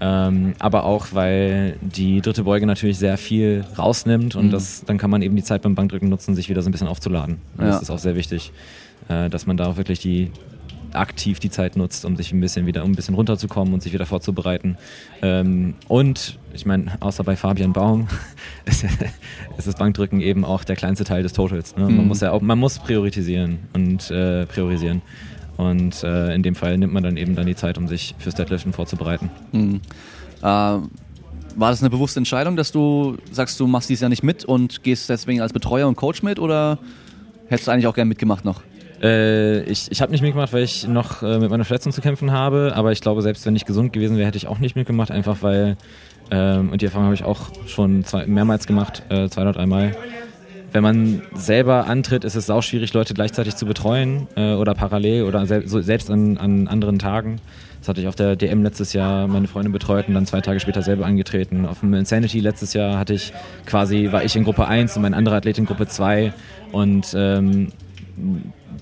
[0.00, 4.50] Ähm, aber auch, weil die dritte Beuge natürlich sehr viel rausnimmt und Mhm.
[4.50, 6.88] das, dann kann man eben die Zeit beim Bankdrücken nutzen, sich wieder so ein bisschen
[6.88, 7.38] aufzuladen.
[7.58, 7.66] Ja.
[7.66, 8.52] Das ist auch sehr wichtig,
[9.08, 10.30] äh, dass man da auch wirklich die
[10.92, 13.92] aktiv die Zeit nutzt, um sich ein bisschen wieder, um ein bisschen runterzukommen und sich
[13.92, 14.78] wieder vorzubereiten.
[15.20, 18.06] Ähm, und ich meine, außer bei Fabian Baum
[18.66, 18.84] ist,
[19.58, 21.76] ist das Bankdrücken eben auch der kleinste Teil des Totals.
[21.76, 21.84] Ne?
[21.84, 22.08] Man Mhm.
[22.08, 25.02] muss ja auch, man muss priorisieren und äh, priorisieren.
[25.56, 28.34] Und äh, in dem Fall nimmt man dann eben dann die Zeit, um sich fürs
[28.34, 29.30] Deadliften vorzubereiten.
[29.52, 29.80] Mhm.
[30.42, 30.42] Äh,
[31.58, 34.82] war das eine bewusste Entscheidung, dass du sagst, du machst dieses Jahr nicht mit und
[34.82, 36.78] gehst deswegen als Betreuer und Coach mit oder
[37.48, 38.60] hättest du eigentlich auch gerne mitgemacht noch?
[39.02, 42.32] Äh, ich ich habe nicht mitgemacht, weil ich noch äh, mit meiner Verletzung zu kämpfen
[42.32, 45.10] habe, aber ich glaube, selbst wenn ich gesund gewesen wäre, hätte ich auch nicht mitgemacht,
[45.10, 45.76] einfach weil,
[46.30, 49.96] ähm, und die Erfahrung habe ich auch schon zwei, mehrmals gemacht, äh, zwei oder dreimal,
[50.76, 55.22] wenn man selber antritt, ist es auch schwierig, Leute gleichzeitig zu betreuen äh, oder parallel
[55.22, 57.40] oder sel so selbst an, an anderen Tagen.
[57.80, 60.60] Das hatte ich auf der DM letztes Jahr meine Freundin betreut und dann zwei Tage
[60.60, 61.64] später selber angetreten.
[61.64, 63.32] Auf dem Insanity letztes Jahr hatte ich
[63.64, 66.34] quasi, war ich in Gruppe 1 und mein anderer Athlet in Gruppe 2
[66.72, 67.72] und ähm,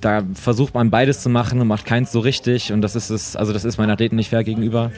[0.01, 3.37] da versucht man beides zu machen und macht keins so richtig und das ist es,
[3.37, 4.91] also das ist meinen Athleten nicht fair gegenüber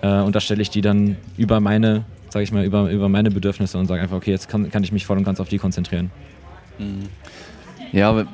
[0.00, 3.30] äh, und da stelle ich die dann über meine, sage ich mal, über, über meine
[3.30, 5.58] Bedürfnisse und sage einfach, okay, jetzt kann, kann ich mich voll und ganz auf die
[5.58, 6.10] konzentrieren.
[7.92, 8.26] Ja, aber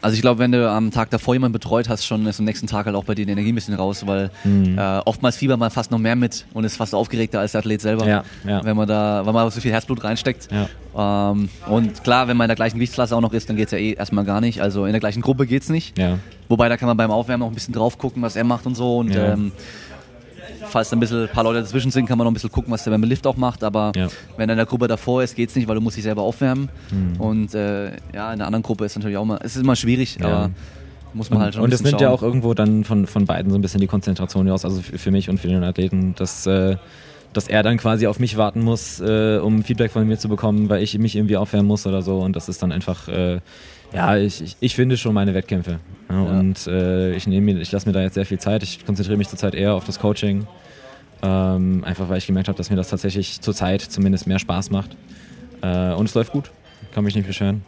[0.00, 2.68] also ich glaube, wenn du am Tag davor jemanden betreut hast, schon ist am nächsten
[2.68, 4.78] Tag halt auch bei dir die Energie ein bisschen raus, weil Mhm.
[4.78, 7.80] äh, oftmals fiebert man fast noch mehr mit und ist fast aufgeregter als der Athlet
[7.80, 8.64] selber, Ja, ja.
[8.64, 10.48] wenn man da, weil man so viel Herzblut reinsteckt.
[10.52, 11.30] Ja.
[11.32, 13.78] Ähm, und klar, wenn man in der gleichen Gewichtsklasse auch noch ist, dann geht's ja
[13.78, 14.62] eh erstmal gar nicht.
[14.62, 15.98] Also in der gleichen Gruppe geht's nicht.
[15.98, 16.18] Ja.
[16.48, 18.76] Wobei da kann man beim Aufwärmen auch ein bisschen drauf gucken, was er macht und
[18.76, 18.98] so.
[18.98, 19.32] Und Ja.
[19.32, 19.50] ähm,
[20.68, 22.84] falls ein bisschen ein paar Leute dazwischen sind, kann man noch ein bisschen gucken, was
[22.84, 23.62] der beim Lift auch macht.
[23.64, 24.08] Aber Ja.
[24.36, 26.68] wenn er in der Gruppe davor ist, geht's nicht, weil du musst dich selber aufwärmen.
[26.90, 27.20] Mhm.
[27.20, 30.18] Und äh, ja, in der anderen Gruppe ist natürlich auch mal, es ist immer schwierig,
[30.20, 30.26] Ja.
[30.26, 30.50] aber
[31.14, 33.50] muss man Und, halt schon und es nimmt ja auch irgendwo dann von, von beiden
[33.50, 36.46] so ein bisschen die Konzentration raus, also für, für mich und für den Athleten, dass,
[36.46, 36.76] äh,
[37.32, 40.68] dass er dann quasi auf mich warten muss, äh, um Feedback von mir zu bekommen,
[40.68, 42.18] weil ich mich irgendwie aufwärmen muss oder so.
[42.20, 43.40] Und das ist dann einfach, äh,
[43.92, 45.78] ja, ich, ich, ich finde schon meine Wettkämpfe.
[46.10, 46.38] Ja, Ja.
[46.40, 48.62] Und äh, ich nehme mir, ich lasse mir da jetzt sehr viel Zeit.
[48.62, 50.46] Ich konzentriere mich zurzeit eher auf das Coaching.
[51.22, 54.96] Ähm, einfach weil ich gemerkt habe, dass mir das tatsächlich zurzeit zumindest mehr Spaß macht.
[55.62, 56.50] Äh, und es läuft gut.
[56.94, 57.62] Kann mich nicht beschweren.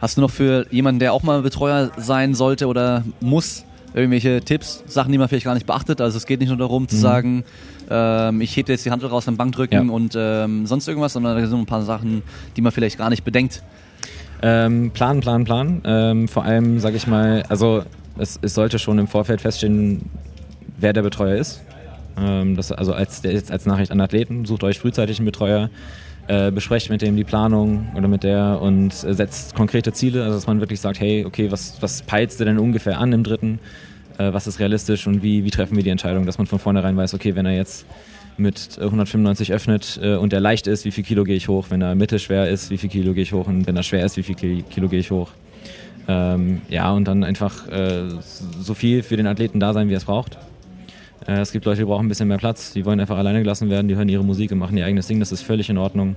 [0.00, 4.84] Hast du noch für jemanden, der auch mal Betreuer sein sollte oder muss, irgendwelche Tipps,
[4.86, 6.00] Sachen, die man vielleicht gar nicht beachtet?
[6.02, 7.00] Also es geht nicht nur darum zu Mhm.
[7.00, 7.44] sagen,
[7.88, 9.92] ähm, ich hebe jetzt die Handel raus beim Bankdrücken Ja.
[9.94, 12.22] und ähm, sonst irgendwas, sondern da sind ein paar Sachen,
[12.56, 13.62] die man vielleicht gar nicht bedenkt.
[14.46, 15.80] Ähm, plan, plan, plan.
[15.86, 17.82] Ähm, vor allem, sage ich mal, also
[18.18, 20.10] es, es sollte schon im Vorfeld feststehen,
[20.76, 21.62] wer der Betreuer ist.
[22.18, 25.70] Ähm, das, also als, als Nachricht an Athleten, sucht euch frühzeitig einen Betreuer,
[26.26, 30.34] äh, besprecht mit dem die Planung oder mit der und äh, setzt konkrete Ziele, also
[30.34, 33.60] dass man wirklich sagt, hey, okay, was, was peilst du denn ungefähr an im dritten?
[34.18, 36.98] Äh, was ist realistisch und wie, wie treffen wir die Entscheidung, dass man von vornherein
[36.98, 37.86] weiß, okay, wenn er jetzt
[38.36, 41.66] mit äh, 195 öffnet äh, und der leicht ist, wie viel Kilo gehe ich hoch?
[41.70, 43.46] Wenn er mittelschwer ist, wie viel Kilo gehe ich hoch?
[43.46, 45.30] Und wenn er schwer ist, wie viel Ki- Kilo gehe ich hoch?
[46.06, 48.04] Ähm, ja, und dann einfach äh,
[48.60, 50.36] so viel für den Athleten da sein, wie er es braucht.
[51.26, 53.70] Äh, es gibt Leute, die brauchen ein bisschen mehr Platz, die wollen einfach alleine gelassen
[53.70, 56.16] werden, die hören ihre Musik und machen ihr eigenes Ding, das ist völlig in Ordnung.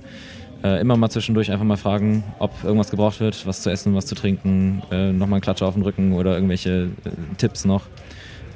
[0.62, 4.06] Äh, immer mal zwischendurch einfach mal fragen, ob irgendwas gebraucht wird, was zu essen, was
[4.06, 7.84] zu trinken, äh, nochmal ein Klatscher auf den Rücken oder irgendwelche äh, Tipps noch.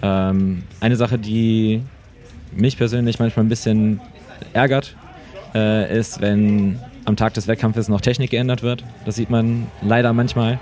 [0.02, 1.80] Ähm, eine Sache, die
[2.54, 4.00] mich persönlich manchmal ein bisschen
[4.52, 4.96] ärgert,
[5.54, 8.84] äh, ist, wenn am Tag des Wettkampfes noch Technik geändert wird.
[9.04, 10.58] Das sieht man leider manchmal.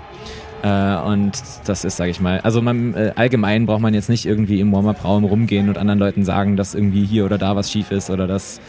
[0.63, 1.31] Äh, und
[1.65, 4.71] das ist, sage ich mal, also man, äh, allgemein braucht man jetzt nicht irgendwie im
[4.71, 8.27] Warm-Up-Raum rumgehen und anderen Leuten sagen, dass irgendwie hier oder da was schief ist oder
[8.27, 8.61] dass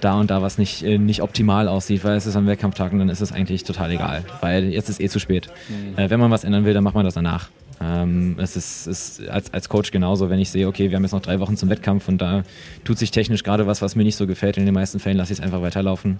[0.00, 2.98] da und da was nicht, äh, nicht optimal aussieht, weil es ist am Wettkampftag und
[2.98, 5.48] dann ist es eigentlich total egal, weil jetzt ist eh zu spät.
[5.96, 7.48] Äh, wenn man was ändern will, dann macht man das danach.
[7.82, 11.12] Ähm, es ist, ist als, als Coach genauso, wenn ich sehe, okay, wir haben jetzt
[11.12, 12.42] noch drei Wochen zum Wettkampf und da
[12.84, 14.58] tut sich technisch gerade was, was mir nicht so gefällt.
[14.58, 16.18] In den meisten Fällen lasse ich es einfach weiterlaufen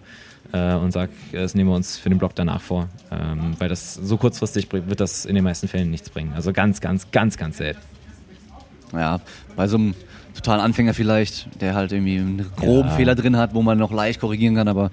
[0.53, 2.89] äh, und sage, das nehmen wir uns für den Block danach vor.
[3.11, 6.33] Ähm, weil das so kurzfristig wird das in den meisten Fällen nichts bringen.
[6.35, 7.81] Also ganz, ganz, ganz, ganz selten.
[8.95, 9.21] Ja,
[9.55, 9.95] bei so einem
[10.41, 12.95] totalen Anfänger vielleicht, der halt irgendwie einen groben Ja.
[12.97, 14.91] Fehler drin hat, wo man noch leicht korrigieren kann, aber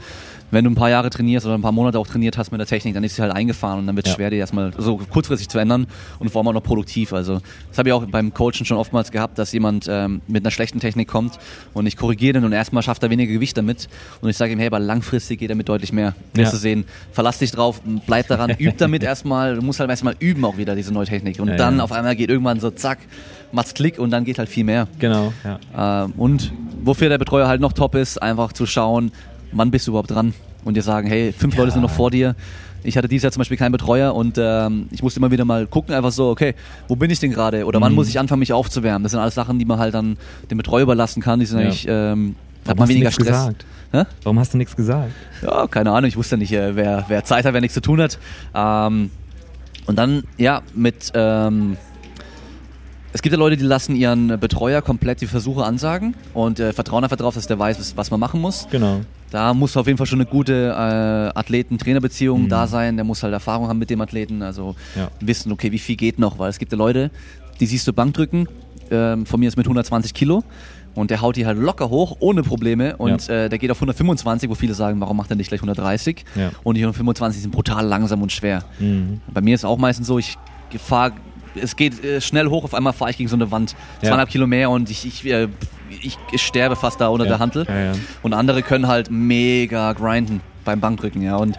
[0.50, 2.68] wenn du ein paar Jahre trainierst oder ein paar Monate auch trainiert hast mit der
[2.68, 4.16] Technik, dann ist sie halt eingefahren und dann wird es Ja.
[4.16, 5.88] schwer, die erstmal so kurzfristig zu ändern
[6.20, 7.12] und vor allem auch noch produktiv.
[7.14, 7.40] Also
[7.70, 10.80] das habe ich auch beim Coachen schon oftmals gehabt, dass jemand ähm, mit einer schlechten
[10.80, 11.38] Technik kommt
[11.74, 13.90] und ich korrigiere den und erstmal schafft er weniger Gewicht damit
[14.22, 16.14] und ich sage ihm, hey, aber langfristig geht er mit deutlich mehr.
[16.34, 16.52] Wirst Ja.
[16.52, 20.46] du sehen, verlass dich drauf, bleib daran, üb damit erstmal, du musst halt erstmal üben
[20.46, 23.00] auch wieder diese neue Technik und Ja, dann auf einmal geht irgendwann so zack,
[23.52, 24.88] macht's Klick und dann geht halt viel mehr.
[25.00, 26.04] Genau, ja.
[26.06, 29.12] Ähm, und wofür der Betreuer halt noch top ist, einfach zu schauen,
[29.52, 30.34] wann bist du überhaupt dran
[30.66, 32.36] und dir sagen, hey, fünf Leute sind noch vor dir.
[32.84, 35.68] Ich hatte dieses Jahr zum Beispiel keinen Betreuer und ähm, ich musste immer wieder mal
[35.68, 36.54] gucken, einfach so, okay,
[36.88, 37.96] wo bin ich denn gerade oder wann Mhm.
[37.96, 39.04] muss ich anfangen, mich aufzuwärmen?
[39.04, 40.18] Das sind alles Sachen, die man halt dann
[40.50, 41.40] dem Betreuer überlassen kann.
[41.40, 41.66] Die sind Ja.
[41.66, 42.36] eigentlich, ähm,
[42.66, 43.28] hat Warum man hast du weniger nichts Stress.
[43.28, 43.66] Gesagt?
[43.92, 44.04] Hä?
[44.24, 45.12] Warum hast du nichts gesagt?
[45.42, 48.02] Ja, keine Ahnung, ich wusste nicht, äh, wer, wer Zeit hat, wer nichts zu tun
[48.02, 48.20] hat.
[48.54, 49.10] Ähm,
[49.86, 51.78] und dann, ja, mit, ähm,
[53.14, 57.04] es gibt ja Leute, die lassen ihren Betreuer komplett die Versuche ansagen und äh, vertrauen
[57.04, 58.68] einfach darauf, dass der weiß, was, was man machen muss.
[58.70, 59.02] Genau.
[59.32, 62.50] Da muss auf jeden Fall schon eine gute äh, Athleten-Trainer-Beziehung Mhm.
[62.50, 62.96] da sein.
[62.96, 65.10] Der muss halt Erfahrung haben mit dem Athleten, also Ja.
[65.20, 67.12] wissen, okay, wie viel geht noch, weil es gibt ja Leute,
[67.60, 68.48] die siehst du Bankdrücken,
[68.90, 70.44] ähm, von mir ist mit 120 Kilo
[70.96, 74.50] und der haut die halt locker hoch, ohne Probleme und äh, der geht auf 125,
[74.50, 76.24] wo viele sagen, warum macht er nicht gleich 130?
[76.36, 76.52] Ja.
[76.64, 78.64] Und die 125 sind brutal langsam und schwer.
[78.80, 79.20] Mhm.
[79.34, 80.38] Bei mir ist auch meistens so, ich
[80.78, 81.12] fahre,
[81.56, 84.10] es geht äh, schnell hoch, auf einmal fahre ich gegen so eine Wand, Ja.
[84.10, 85.48] zweieinhalb Kilo mehr und ich, ich, äh,
[85.90, 87.32] ich, ich sterbe fast da unter Ja.
[87.32, 87.66] der Hantel.
[87.68, 87.94] Ja.
[88.24, 91.38] Und andere können halt mega grinden beim Bankdrücken, ja.
[91.38, 91.58] Und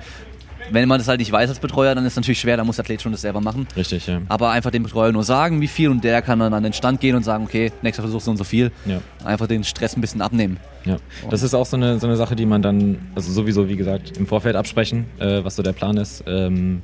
[0.71, 2.77] wenn man das halt nicht weiß als Betreuer, dann ist es natürlich schwer, dann muss
[2.77, 3.67] der Athlet schon das selber machen.
[3.75, 4.21] Richtig, ja.
[4.29, 7.01] Aber einfach dem Betreuer nur sagen, wie viel und der kann dann an den Stand
[7.01, 8.71] gehen und sagen, okay, nächster Versuch so und so viel.
[8.85, 9.01] Ja.
[9.25, 10.59] Einfach den Stress ein bisschen abnehmen.
[10.85, 10.97] Ja,
[11.31, 14.17] das ist auch so eine, so eine Sache, die man dann, also sowieso, wie gesagt,
[14.19, 16.23] im Vorfeld absprechen, äh, was so der Plan ist.
[16.27, 16.83] Ähm,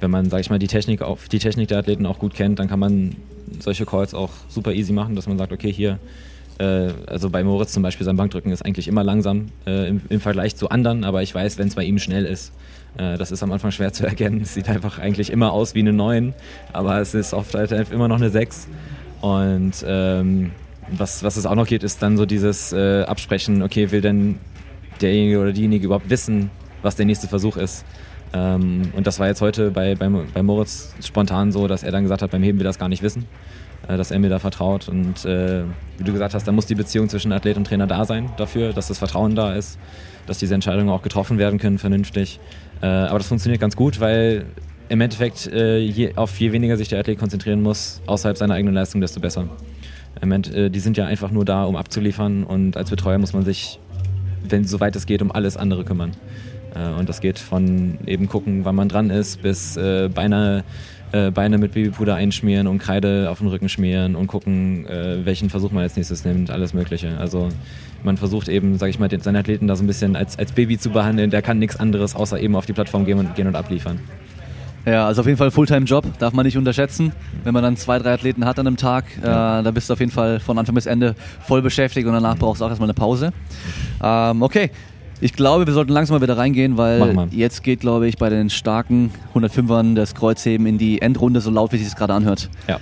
[0.00, 2.58] wenn man, sag ich mal, die Technik, auf, die Technik der Athleten auch gut kennt,
[2.58, 3.14] dann kann man
[3.60, 5.98] solche Calls auch super easy machen, dass man sagt, okay, hier,
[6.62, 10.56] also bei Moritz zum Beispiel, sein Bankdrücken ist eigentlich immer langsam äh, im, im, Vergleich
[10.56, 12.52] zu anderen, aber ich weiß, wenn es bei ihm schnell ist,
[12.98, 14.40] äh, das ist am Anfang schwer zu erkennen.
[14.42, 16.34] Es sieht einfach eigentlich immer aus wie eine 9,
[16.72, 18.68] aber es ist oft halt immer noch eine 6.
[19.20, 20.50] Und ähm,
[20.90, 24.38] was, was es auch noch geht, ist dann so dieses äh, Absprechen, okay, will denn
[25.00, 26.50] derjenige oder diejenige überhaupt wissen,
[26.82, 27.84] was der nächste Versuch ist.
[28.32, 32.02] Ähm, und das war jetzt heute bei, bei, bei Moritz spontan so, dass er dann
[32.02, 34.88] gesagt hat, beim Heben will das gar nicht wissen, äh, dass er mir da vertraut.
[34.88, 35.62] Und äh,
[35.98, 38.72] wie du gesagt hast, da muss die Beziehung zwischen Athlet und Trainer da sein dafür,
[38.72, 39.78] dass das Vertrauen da ist,
[40.26, 42.40] dass diese Entscheidungen auch getroffen werden können vernünftig.
[42.82, 44.46] Äh, aber das funktioniert ganz gut, weil
[44.88, 48.74] im Endeffekt äh, je, auf je weniger sich der Athlet konzentrieren muss, außerhalb seiner eigenen
[48.74, 49.48] Leistung, desto besser.
[50.20, 53.32] Im Endeffekt, äh, die sind ja einfach nur da, um abzuliefern und als Betreuer muss
[53.32, 53.78] man sich,
[54.48, 56.12] wenn soweit es geht, um alles andere kümmern.
[56.74, 60.64] Äh, und das geht von eben gucken, wann man dran ist, bis äh, Beine,
[61.12, 65.50] äh, Beine mit Babypuder einschmieren und Kreide auf den Rücken schmieren und gucken, äh, welchen
[65.50, 67.18] Versuch man als nächstes nimmt, alles Mögliche.
[67.18, 67.48] Also
[68.02, 70.78] man versucht eben, sage ich mal, seinen Athleten da so ein bisschen als, als Baby
[70.78, 71.30] zu behandeln.
[71.30, 74.00] Der kann nichts anderes, außer eben auf die Plattform gehen und, gehen und abliefern.
[74.86, 77.12] Ja, also auf jeden Fall Fulltime-Job, darf man nicht unterschätzen.
[77.44, 80.00] Wenn man dann zwei, drei Athleten hat an einem Tag, äh, da bist du auf
[80.00, 82.94] jeden Fall von Anfang bis Ende voll beschäftigt und danach brauchst du auch erstmal eine
[82.94, 83.32] Pause.
[84.02, 84.70] Ähm, okay,
[85.20, 88.48] ich glaube, wir sollten langsam mal wieder reingehen, weil jetzt geht, glaube ich, bei den
[88.48, 92.48] starken 105ern das Kreuzheben in die Endrunde, so laut wie sich das gerade anhört.
[92.66, 92.80] Ja.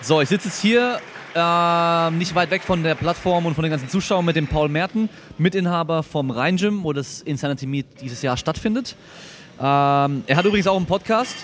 [0.00, 0.98] So, ich sitze jetzt hier
[1.34, 4.68] äh, nicht weit weg von der Plattform und von den ganzen Zuschauern mit dem Paul
[4.68, 5.08] Merten,
[5.38, 8.96] Mitinhaber vom Rhein Gym, wo das Insanity Meet dieses Jahr stattfindet.
[9.60, 11.36] Ähm, er hat übrigens auch einen Podcast.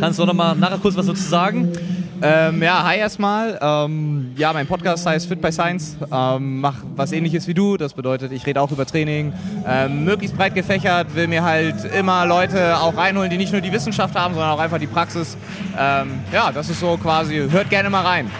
[0.00, 1.72] Kannst du noch mal nachher kurz was dazu sagen?
[2.20, 3.58] Ähm, ja, hi erstmal.
[3.60, 5.96] Ähm, ja, mein Podcast heißt Fit by Science.
[6.10, 7.76] Ähm, mach was ähnliches wie du.
[7.76, 9.32] Das bedeutet, ich rede auch über Training.
[9.66, 13.72] Ähm, möglichst breit gefächert, will mir halt immer Leute auch reinholen, die nicht nur die
[13.72, 15.36] Wissenschaft haben, sondern auch einfach die Praxis.
[15.78, 18.30] Ähm, ja, das ist so quasi, hört gerne mal rein.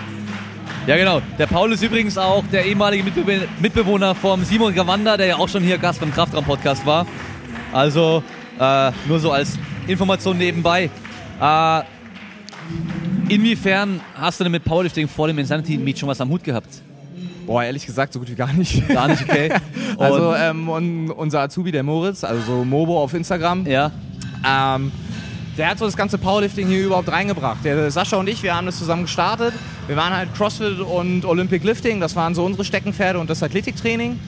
[0.89, 1.21] Ja, genau.
[1.39, 5.47] Der Paul ist übrigens auch der ehemalige Mitbe Mitbewohner vom Simon Gawanda, der ja auch
[5.51, 7.07] schon hier Gast beim Kraftraum-Podcast war.
[7.75, 8.23] Also
[8.59, 10.89] äh, nur so als Information nebenbei.
[11.43, 11.83] Äh,
[13.29, 16.81] inwiefern hast du denn mit Powerlifting vor dem Insanity Meet schon was am Hut gehabt?
[17.47, 18.89] Boah, ehrlich gesagt, so gut wie gar nicht.
[18.89, 19.53] Gar nicht, okay.
[19.99, 23.67] also ähm, unser Azubi, der Moritz, also Mobo auf Instagram.
[23.67, 23.91] Ja.
[24.43, 24.91] Ähm,
[25.59, 27.65] der hat so das ganze Powerlifting hier überhaupt reingebracht.
[27.65, 29.53] Der Sascha und ich, wir haben das zusammen gestartet.
[29.89, 34.21] Wir waren halt CrossFit und Olympic Lifting, das waren so unsere Steckenpferde und das Athletiktraining.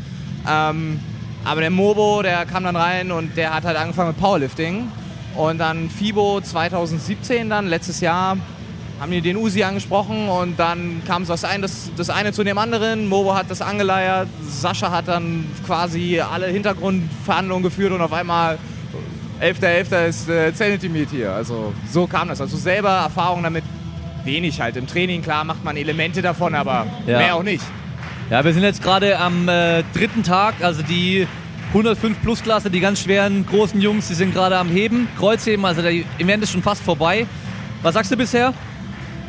[0.48, 1.00] Ähm,
[1.44, 4.88] aber der Mobo, der kam dann rein und der hat halt angefangen mit Powerlifting.
[5.36, 8.36] Und dann FIBO 2017 dann, letztes Jahr,
[9.00, 12.58] haben die den Usi angesprochen und dann kam das, ein, das, das eine zu dem
[12.58, 13.08] anderen.
[13.08, 18.58] Mobo hat das angeleiert, Sascha hat dann quasi alle Hintergrundverhandlungen geführt und auf einmal
[19.40, 20.06] 11.11.
[20.06, 21.32] ist äh, Sanity Meet hier.
[21.32, 22.40] Also so kam das.
[22.40, 23.64] Also selber Erfahrung damit
[24.24, 24.76] wenig halt.
[24.76, 27.18] Im Training, klar, macht man Elemente davon, aber ja.
[27.18, 27.64] mehr auch nicht.
[28.30, 31.26] Ja, wir sind jetzt gerade am äh, dritten Tag, also die
[31.68, 35.82] 105 Plus Klasse, die ganz schweren großen Jungs, die sind gerade am Heben, Kreuzheben, also
[35.82, 37.26] der Event ist schon fast vorbei.
[37.82, 38.52] Was sagst du bisher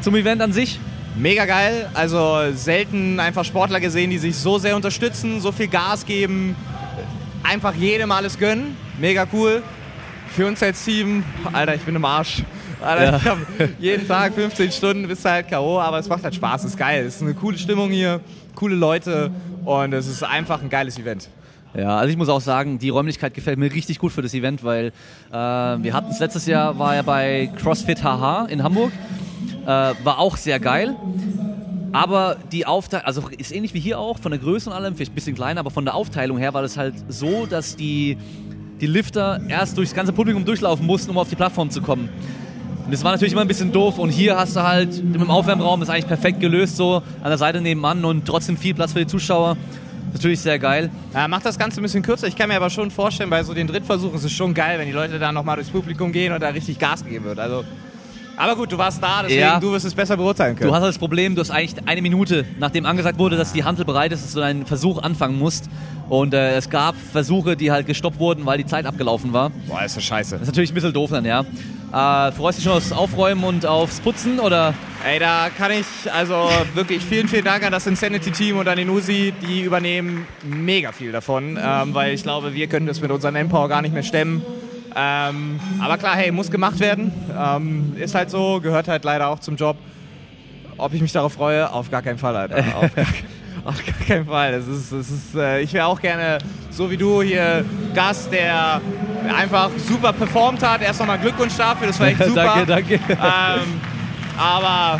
[0.01, 0.80] zum Event an sich?
[1.16, 6.05] Mega geil, also selten einfach Sportler gesehen, die sich so sehr unterstützen, so viel Gas
[6.05, 6.55] geben,
[7.43, 8.76] einfach jedem alles gönnen.
[8.99, 9.64] Mega cool.
[10.36, 12.43] Für uns als Team, Alter, ich bin im Arsch.
[12.82, 13.17] Alter, ja.
[13.17, 13.38] ich hab
[13.79, 17.05] jeden Tag 15 Stunden, bist halt K.O., aber es macht halt Spaß, es ist geil.
[17.05, 18.21] Es ist eine coole Stimmung hier,
[18.55, 19.29] coole Leute
[19.65, 21.27] und es ist einfach ein geiles Event.
[21.73, 24.63] Ja, also ich muss auch sagen, die Räumlichkeit gefällt mir richtig gut für das Event,
[24.63, 24.93] weil
[25.32, 28.91] äh, wir hatten es letztes Jahr, war ja bei CrossFit HH in Hamburg,
[29.63, 30.95] äh, war auch sehr geil.
[31.93, 35.11] Aber die Aufteilung, also ist ähnlich wie hier auch, von der Größe und allem, vielleicht
[35.11, 38.17] ein bisschen kleiner, aber von der Aufteilung her war das halt so, dass die,
[38.82, 42.09] die Lifter erst durchs ganze Publikum durchlaufen mussten, um auf die Plattform zu kommen.
[42.84, 45.82] Und das war natürlich immer ein bisschen doof und hier hast du halt dem Aufwärmraum
[45.82, 49.07] ist eigentlich perfekt gelöst, so an der Seite nebenan und trotzdem viel Platz für die
[49.07, 49.55] Zuschauer.
[50.13, 50.89] Natürlich sehr geil.
[51.13, 52.27] Ja, macht das Ganze ein bisschen kürzer.
[52.27, 54.88] Ich kann mir aber schon vorstellen, bei so den Drittversuchen ist es schon geil, wenn
[54.88, 57.39] die Leute da nochmal durchs Publikum gehen und da richtig Gas geben wird.
[57.39, 57.63] Also
[58.42, 59.60] Aber gut, du warst da, deswegen Ja.
[59.60, 60.68] du wirst es besser beurteilen können.
[60.70, 63.86] Du hast das Problem, du hast eigentlich eine Minute, nachdem angesagt wurde, dass die Handel
[63.86, 65.70] bereit ist, dass du deinen Versuch anfangen musst.
[66.10, 69.52] Und äh, es gab Versuche, die halt gestoppt wurden, weil die Zeit abgelaufen war.
[69.68, 70.32] Boah, ist das scheiße.
[70.34, 71.42] Das ist natürlich ein bisschen doof dann, ja.
[71.42, 74.74] Äh, freust du dich schon aufs Aufräumen und aufs Putzen oder?
[75.08, 78.89] Ey, da kann ich also wirklich vielen, vielen Dank an das Insanity-Team und an den
[78.89, 79.34] Usi.
[79.48, 83.70] Die übernehmen mega viel davon, ähm, weil ich glaube, wir können das mit unserem Empower
[83.70, 84.42] gar nicht mehr stemmen.
[84.96, 87.12] Ähm, aber klar, hey, muss gemacht werden.
[87.38, 89.78] Ähm, ist halt so, gehört halt leider auch zum Job.
[90.78, 91.72] Ob ich mich darauf freue?
[91.72, 92.58] Auf gar keinen Fall, Alter.
[92.76, 93.06] Auf gar,
[93.64, 94.54] auf gar keinen Fall.
[94.56, 96.39] Es ist, es ist, äh, ich wäre auch gerne,
[96.72, 97.64] so wie du hier,
[97.94, 98.82] Gast, der
[99.38, 100.82] einfach super performt hat.
[100.82, 102.66] Erst nochmal Glückwunsch dafür, das war echt super.
[102.66, 102.94] danke, danke.
[102.96, 103.82] Ähm,
[104.36, 105.00] aber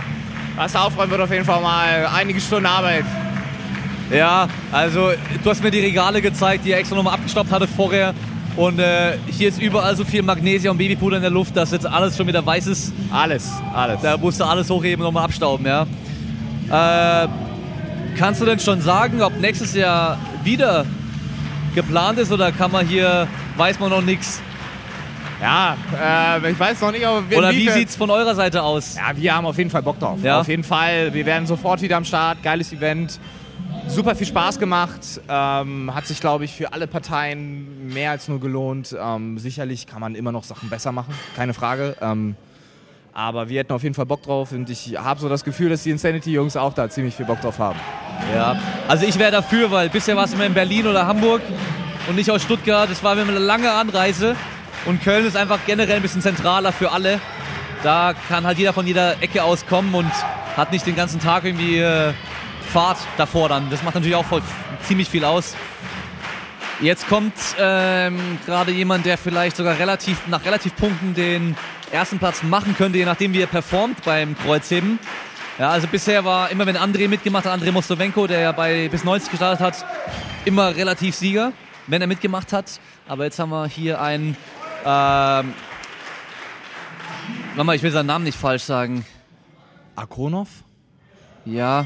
[0.58, 3.06] das Aufräumen wird auf jeden Fall mal einige Stunden Arbeit.
[4.12, 5.12] Ja, also
[5.44, 8.14] du hast mir die Regale gezeigt, die er extra nochmal abgestoppt hatte vorher.
[8.56, 11.86] Und äh, hier ist überall so viel Magnesium und Babypuder in der Luft, dass jetzt
[11.86, 12.94] alles schon wieder weiß ist.
[13.12, 14.02] Alles, alles.
[14.02, 15.84] Da musst du alles hochheben und nochmal abstauben, ja.
[16.70, 17.28] Äh,
[18.18, 20.86] kannst du denn schon sagen, ob nächstes Jahr wieder
[21.76, 23.28] geplant ist oder kann man hier,
[23.58, 24.42] weiß man noch nichts?
[25.42, 28.96] Ja, äh, ich weiß noch nicht, aber wir, Oder wie sieht's von eurer Seite aus?
[28.96, 30.20] Ja, wir haben auf jeden Fall Bock drauf.
[30.22, 30.42] Ja.
[30.42, 31.14] Auf jeden Fall.
[31.14, 32.44] Wir werden sofort wieder am Start.
[32.44, 33.20] Geiles Event.
[33.92, 35.02] Super viel Spaß gemacht.
[35.28, 38.96] Ähm, hat sich, glaube ich, für alle Parteien mehr als nur gelohnt.
[38.98, 41.14] Ähm, sicherlich kann man immer noch Sachen besser machen.
[41.36, 41.98] Keine Frage.
[42.00, 42.36] Ähm,
[43.14, 45.84] aber wir hätten auf jeden Fall Bock drauf und ich habe so das Gefühl, dass
[45.84, 47.78] die Insanity-Jungs auch da ziemlich viel Bock drauf haben.
[48.34, 51.42] Ja, also ich wäre dafür, weil bisher war es immer in Berlin oder Hamburg
[52.08, 52.90] und nicht aus Stuttgart.
[52.90, 54.38] Das war immer eine lange Anreise
[54.86, 57.20] und Köln ist einfach generell ein bisschen zentraler für alle.
[57.84, 60.12] Da kann halt jeder von jeder Ecke aus kommen und
[60.56, 62.14] hat nicht den ganzen Tag irgendwie äh,
[62.72, 63.70] Fahrt davor dann.
[63.70, 64.42] Das macht natürlich auch voll,
[64.84, 65.56] ziemlich viel aus.
[66.80, 71.58] Jetzt kommt ähm, gerade jemand, der vielleicht sogar relativ nach relativ Punkten den
[71.92, 75.00] ersten Platz machen könnte, je nachdem wie er performt beim Kreuzheben.
[75.60, 79.04] Ja, also bisher war immer, wenn André mitgemacht hat, André Mostovenko, der ja bei bis
[79.04, 79.86] 90 gestartet hat,
[80.46, 81.52] immer relativ Sieger,
[81.88, 82.80] wenn er mitgemacht hat.
[83.06, 84.38] Aber jetzt haben wir hier einen,
[84.86, 85.54] ähm,
[87.56, 89.06] Mama, ich will seinen Namen nicht falsch sagen.
[89.96, 90.48] Akonov?
[91.44, 91.86] Ja,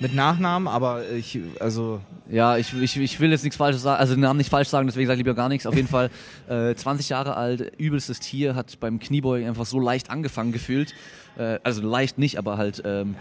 [0.00, 4.14] Mit Nachnamen, aber ich, also Ja, ich, ich, ich will jetzt nichts Falsches sagen, also
[4.14, 5.66] den Namen nicht falsch sagen, deswegen sage ich lieber gar nichts.
[5.66, 6.10] Auf jeden Fall
[6.48, 10.94] äh, 20 Jahre alt, übelstes Tier, hat beim Kniebeugen einfach so leicht angefangen gefühlt.
[11.36, 13.16] Äh, also leicht nicht, aber halt, ähm,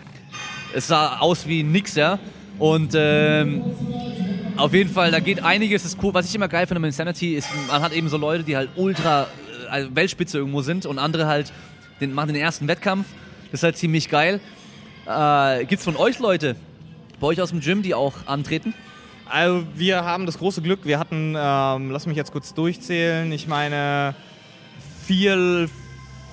[0.74, 2.20] es sah aus wie nix, ja.
[2.60, 3.64] Und ähm,
[4.58, 6.14] auf jeden Fall, da geht einiges, ist cool.
[6.14, 8.70] Was ich immer geil finde mit Insanity ist, man hat eben so Leute, die halt
[8.76, 11.54] ultra äh, also Weltspitze irgendwo sind und andere halt
[12.02, 13.08] den, machen den ersten Wettkampf.
[13.52, 14.40] Das ist halt ziemlich geil.
[15.08, 16.56] Äh, gibt's von euch Leute,
[17.20, 18.74] bei euch aus dem Gym, die auch antreten?
[19.30, 23.48] Also wir haben das große Glück, wir hatten, ähm, lass mich jetzt kurz durchzählen, ich
[23.48, 24.16] meine
[25.06, 25.70] vier,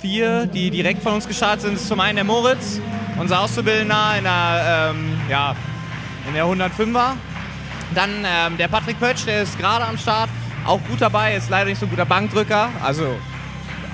[0.00, 1.74] vier, die direkt von uns gestartet sind.
[1.74, 2.80] Ist zum einen der Moritz,
[3.18, 5.56] unser Auszubildender in der, ähm, ja,
[6.28, 7.12] in der 105er.
[7.94, 10.30] Dann ähm, der Patrick Pötsch, der ist gerade am Start,
[10.64, 13.06] auch gut dabei, ist leider nicht so ein guter Bankdrücker, also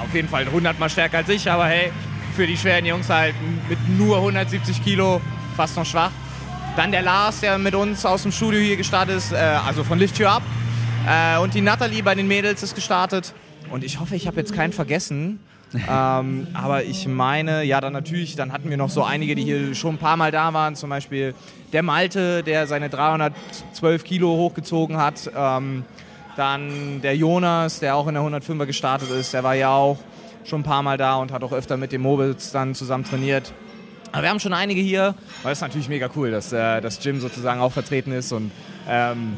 [0.01, 1.93] auf jeden Fall 100 mal stärker als ich, aber hey,
[2.35, 3.35] für die schweren Jungs halt
[3.69, 5.21] mit nur 170 Kilo
[5.57, 6.13] fast noch schwach.
[6.81, 10.01] Dann der Lars, der mit uns aus dem Studio hier gestartet ist, äh, also von
[10.01, 10.43] You Up.
[11.07, 13.35] Äh, und die Natalie bei den Mädels ist gestartet.
[13.71, 15.41] Und ich hoffe, ich habe jetzt keinen vergessen.
[15.75, 19.75] ähm, aber ich meine, ja, dann natürlich, dann hatten wir noch so einige, die hier
[19.75, 20.75] schon ein paar Mal da waren.
[20.75, 21.35] Zum Beispiel
[21.75, 25.31] der Malte, der seine 312 Kilo hochgezogen hat.
[25.37, 25.85] Ähm,
[26.39, 29.35] dann der Jonas, der auch in der 105er gestartet ist.
[29.35, 29.99] Der war ja auch
[30.45, 33.53] schon ein paar Mal da und hat auch öfter mit dem Moritz dann zusammen trainiert.
[34.13, 36.99] Aber wir haben schon einige hier, weil es ist natürlich mega cool, dass äh, das
[37.01, 38.51] Gym sozusagen auch vertreten ist und
[38.89, 39.35] ähm,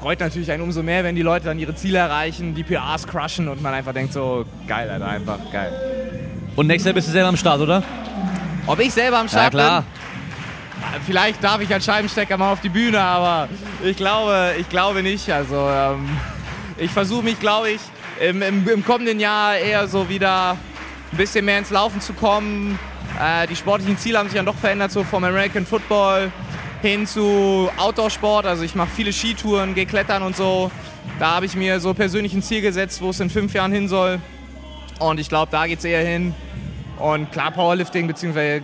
[0.00, 3.48] freut natürlich einen umso mehr, wenn die Leute dann ihre Ziele erreichen, die PRs crushen
[3.48, 5.72] und man einfach denkt so, geil, Alter, einfach geil.
[6.54, 7.82] Und nächstes Jahr bist du selber am Start, oder?
[8.66, 9.82] Ob ich selber am Ja, Start klar.
[9.82, 11.02] bin?
[11.06, 13.48] Vielleicht darf ich als Scheibenstecker mal auf die Bühne, aber
[13.82, 15.28] ich glaube, ich glaube nicht.
[15.30, 16.08] Also ähm,
[16.78, 17.80] ich versuche mich, glaube ich,
[18.20, 20.52] im, im, im kommenden Jahr eher so wieder
[21.10, 22.78] ein bisschen mehr ins Laufen zu kommen.
[23.20, 26.32] Äh, die sportlichen Ziele haben sich dann doch verändert, so vom American Football
[26.82, 28.46] hin zu Outdoor-Sport.
[28.46, 30.70] Also ich mache viele Skitouren, gehe klettern und so.
[31.18, 33.88] Da habe ich mir so persönlich ein Ziel gesetzt, wo es in fünf Jahren hin
[33.88, 34.20] soll.
[34.98, 36.34] Und ich glaube, da geht es eher hin.
[36.98, 38.62] Und klar, Powerlifting bzw.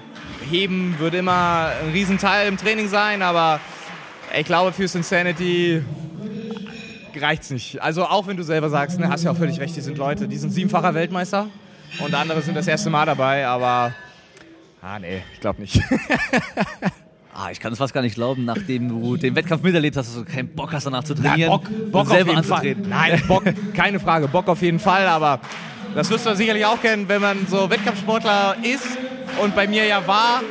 [0.51, 3.61] Heben würde immer ein Riesenteil im Training sein, aber
[4.37, 5.83] ich glaube, fürs Insanity
[7.19, 7.83] reicht's nicht.
[7.83, 10.29] Also auch wenn du selber sagst, ne, hast ja auch völlig recht, die sind Leute,
[10.29, 11.49] die sind siebenfacher Weltmeister
[11.99, 13.93] und andere sind das erste Mal dabei, aber
[14.83, 15.81] ah nee, ich glaube nicht.
[17.33, 20.17] Ah, ich kann es fast gar nicht glauben, nachdem du den Wettkampf miterlebt hast, dass
[20.17, 22.77] du keinen Bock hast, danach zu trainieren Bock, und Bock auf selber jeden Fall.
[22.89, 25.41] Nein, Bock, keine Frage, Bock auf jeden Fall, aber
[25.95, 28.87] Das wirst du sicherlich auch kennen, wenn man so Wettkampfsportler ist
[29.43, 30.43] und bei mir ja war.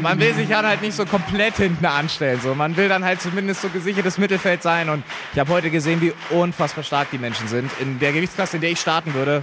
[0.00, 2.40] Man will sich dann halt nicht so komplett hinten anstellen.
[2.40, 2.54] So.
[2.54, 4.88] Man will dann halt zumindest so gesichertes Mittelfeld sein.
[4.88, 7.70] Und ich habe heute gesehen, wie unfassbar stark die Menschen sind.
[7.80, 9.42] In der Gewichtsklasse, in der ich starten würde,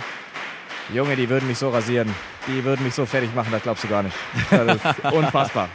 [0.94, 2.14] Junge, die würden mich so rasieren.
[2.48, 4.16] Die würden mich so fertig machen, das glaubst du gar nicht.
[4.50, 5.68] Das ist unfassbar.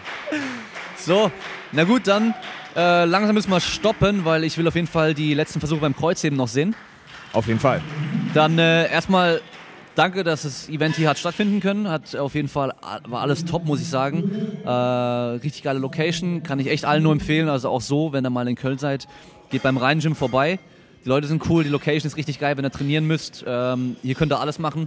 [0.97, 1.31] So,
[1.73, 2.35] na gut, dann
[2.75, 5.95] äh, langsam müssen wir stoppen, weil ich will auf jeden Fall die letzten Versuche beim
[5.95, 6.75] Kreuzheben noch sehen.
[7.35, 7.83] Auf jeden Fall.
[8.33, 9.43] Dann äh, erstmal
[9.95, 11.89] danke, dass das Event hier hat stattfinden können.
[11.91, 12.73] Hat auf jeden Fall
[13.07, 14.31] war alles top, muss ich sagen.
[14.65, 17.51] Äh, richtig geile Location, kann ich echt allen nur empfehlen.
[17.51, 19.07] Also auch so, wenn ihr mal in Köln seid,
[19.51, 20.59] geht beim Rhein Gym vorbei.
[21.05, 23.45] Die Leute sind cool, die Location ist richtig geil, wenn ihr trainieren müsst.
[23.47, 24.87] Ähm, hier könnt ihr alles machen.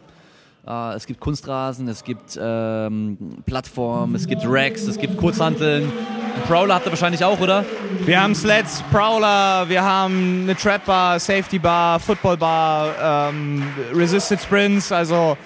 [0.66, 5.84] Äh, es gibt Kunstrasen, es gibt ähm, Plattformen, es gibt Racks, es gibt Kurzhanteln.
[5.84, 7.66] Einen Prowler habt ihr wahrscheinlich auch, oder?
[8.06, 13.64] Wir haben Sleds, Prowler, wir haben eine Trap Bar, Safety Bar, Football Bar, ähm,
[13.94, 15.38] Resisted Sprints, also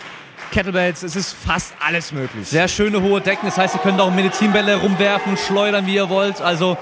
[0.52, 2.48] Kettlebells, es ist fast alles möglich.
[2.48, 6.42] Sehr schöne hohe Decken, das heißt, ihr könnt auch Medizinbälle rumwerfen, schleudern, wie ihr wollt.
[6.42, 6.78] Also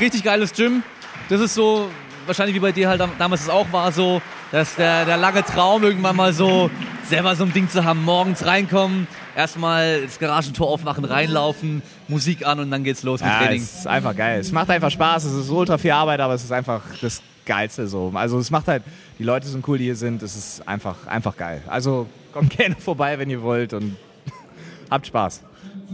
[0.00, 0.82] richtig geiles Gym.
[1.28, 1.88] Das ist so,
[2.28, 4.22] wahrscheinlich wie bei dir halt damals es auch war, so,
[4.52, 6.70] dass der, der lange Traum irgendwann mal so
[7.04, 12.60] selber so ein Ding zu haben, morgens reinkommen, erstmal das Garagentor aufmachen, reinlaufen, Musik an
[12.60, 13.62] und dann geht's los mit ja, Training.
[13.62, 14.40] Es ist einfach geil.
[14.40, 17.88] Es macht einfach Spaß, es ist ultra viel Arbeit, aber es ist einfach das Geilste
[17.88, 18.12] so.
[18.14, 18.82] Also es macht halt,
[19.18, 21.62] die Leute sind cool, die hier sind, es ist einfach, einfach geil.
[21.66, 23.96] Also kommt gerne vorbei, wenn ihr wollt und
[24.90, 25.42] habt Spaß.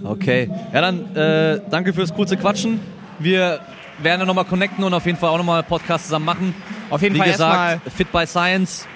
[0.03, 2.81] Okay, ja dann äh, danke fürs kurze Quatschen.
[3.21, 3.61] Wir
[3.99, 6.55] werden dann nochmal connecten und auf jeden Fall auch nochmal Podcast zusammen machen.
[6.91, 8.87] Auf jeden Wie Fall gesagt, Fit by Science,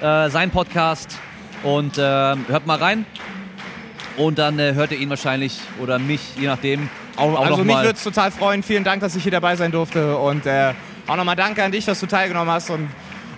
[0.00, 1.18] äh, sein Podcast.
[1.62, 3.04] Und äh, hört mal rein.
[4.16, 6.88] Und dann äh, hört ihr ihn wahrscheinlich oder mich, je nachdem.
[7.16, 8.62] Auch, auch also mich würde es total freuen.
[8.62, 10.16] Vielen Dank, dass ich hier dabei sein durfte.
[10.16, 10.72] Und äh,
[11.06, 12.88] auch nochmal danke an dich, dass du teilgenommen hast und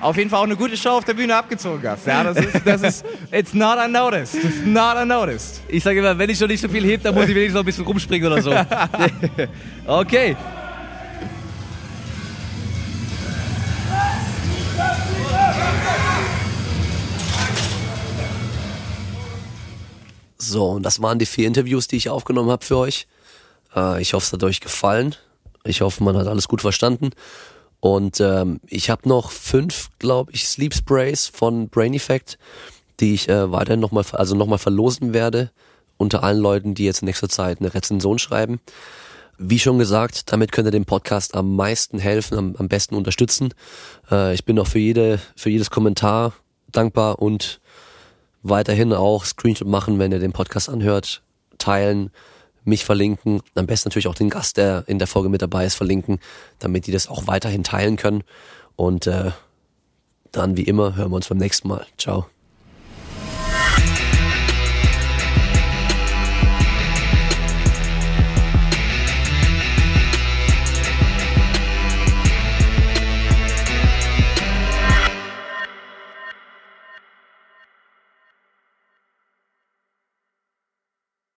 [0.01, 2.07] auf jeden Fall auch eine gute Show auf der Bühne abgezogen hast.
[2.07, 4.43] Ja, das ist, das ist, it's not unnoticed.
[4.43, 5.61] It's not unnoticed.
[5.69, 7.63] Ich sage immer, wenn ich schon nicht so viel heb, dann muss ich wenigstens noch
[7.63, 8.55] ein bisschen rumspringen oder so.
[9.87, 10.37] okay.
[20.51, 23.07] So, und das waren die vier Interviews, die ich aufgenommen habe für euch.
[23.75, 25.15] Äh, ich hoffe, es hat euch gefallen.
[25.63, 27.11] Ich hoffe, man hat alles gut verstanden.
[27.79, 32.37] Und ähm, ich habe noch fünf, glaube ich, Sleep Sprays von Brain Effect,
[32.99, 35.53] die ich äh, weiterhin nochmal, also nochmal verlosen werde
[35.99, 38.59] unter allen Leuten, die jetzt in nächster Zeit eine Rezension schreiben.
[39.39, 43.55] Wie schon gesagt, damit könnt ihr dem Podcast am meisten helfen, am, am besten unterstützen.
[44.11, 46.33] Äh, ich bin auch für jede, für jedes Kommentar
[46.73, 47.60] dankbar und
[48.43, 51.23] weiterhin auch Screenshot machen, wenn ihr den Podcast anhört,
[51.59, 52.11] teilen,
[52.65, 55.75] mich verlinken, am besten natürlich auch den Gast, der in der Folge mit dabei ist,
[55.75, 56.19] verlinken,
[56.59, 58.23] damit die das auch weiterhin teilen können.
[58.77, 59.31] Und äh,
[60.33, 61.87] dann wie immer hören wir uns beim nächsten Mal.
[61.99, 62.27] Ciao.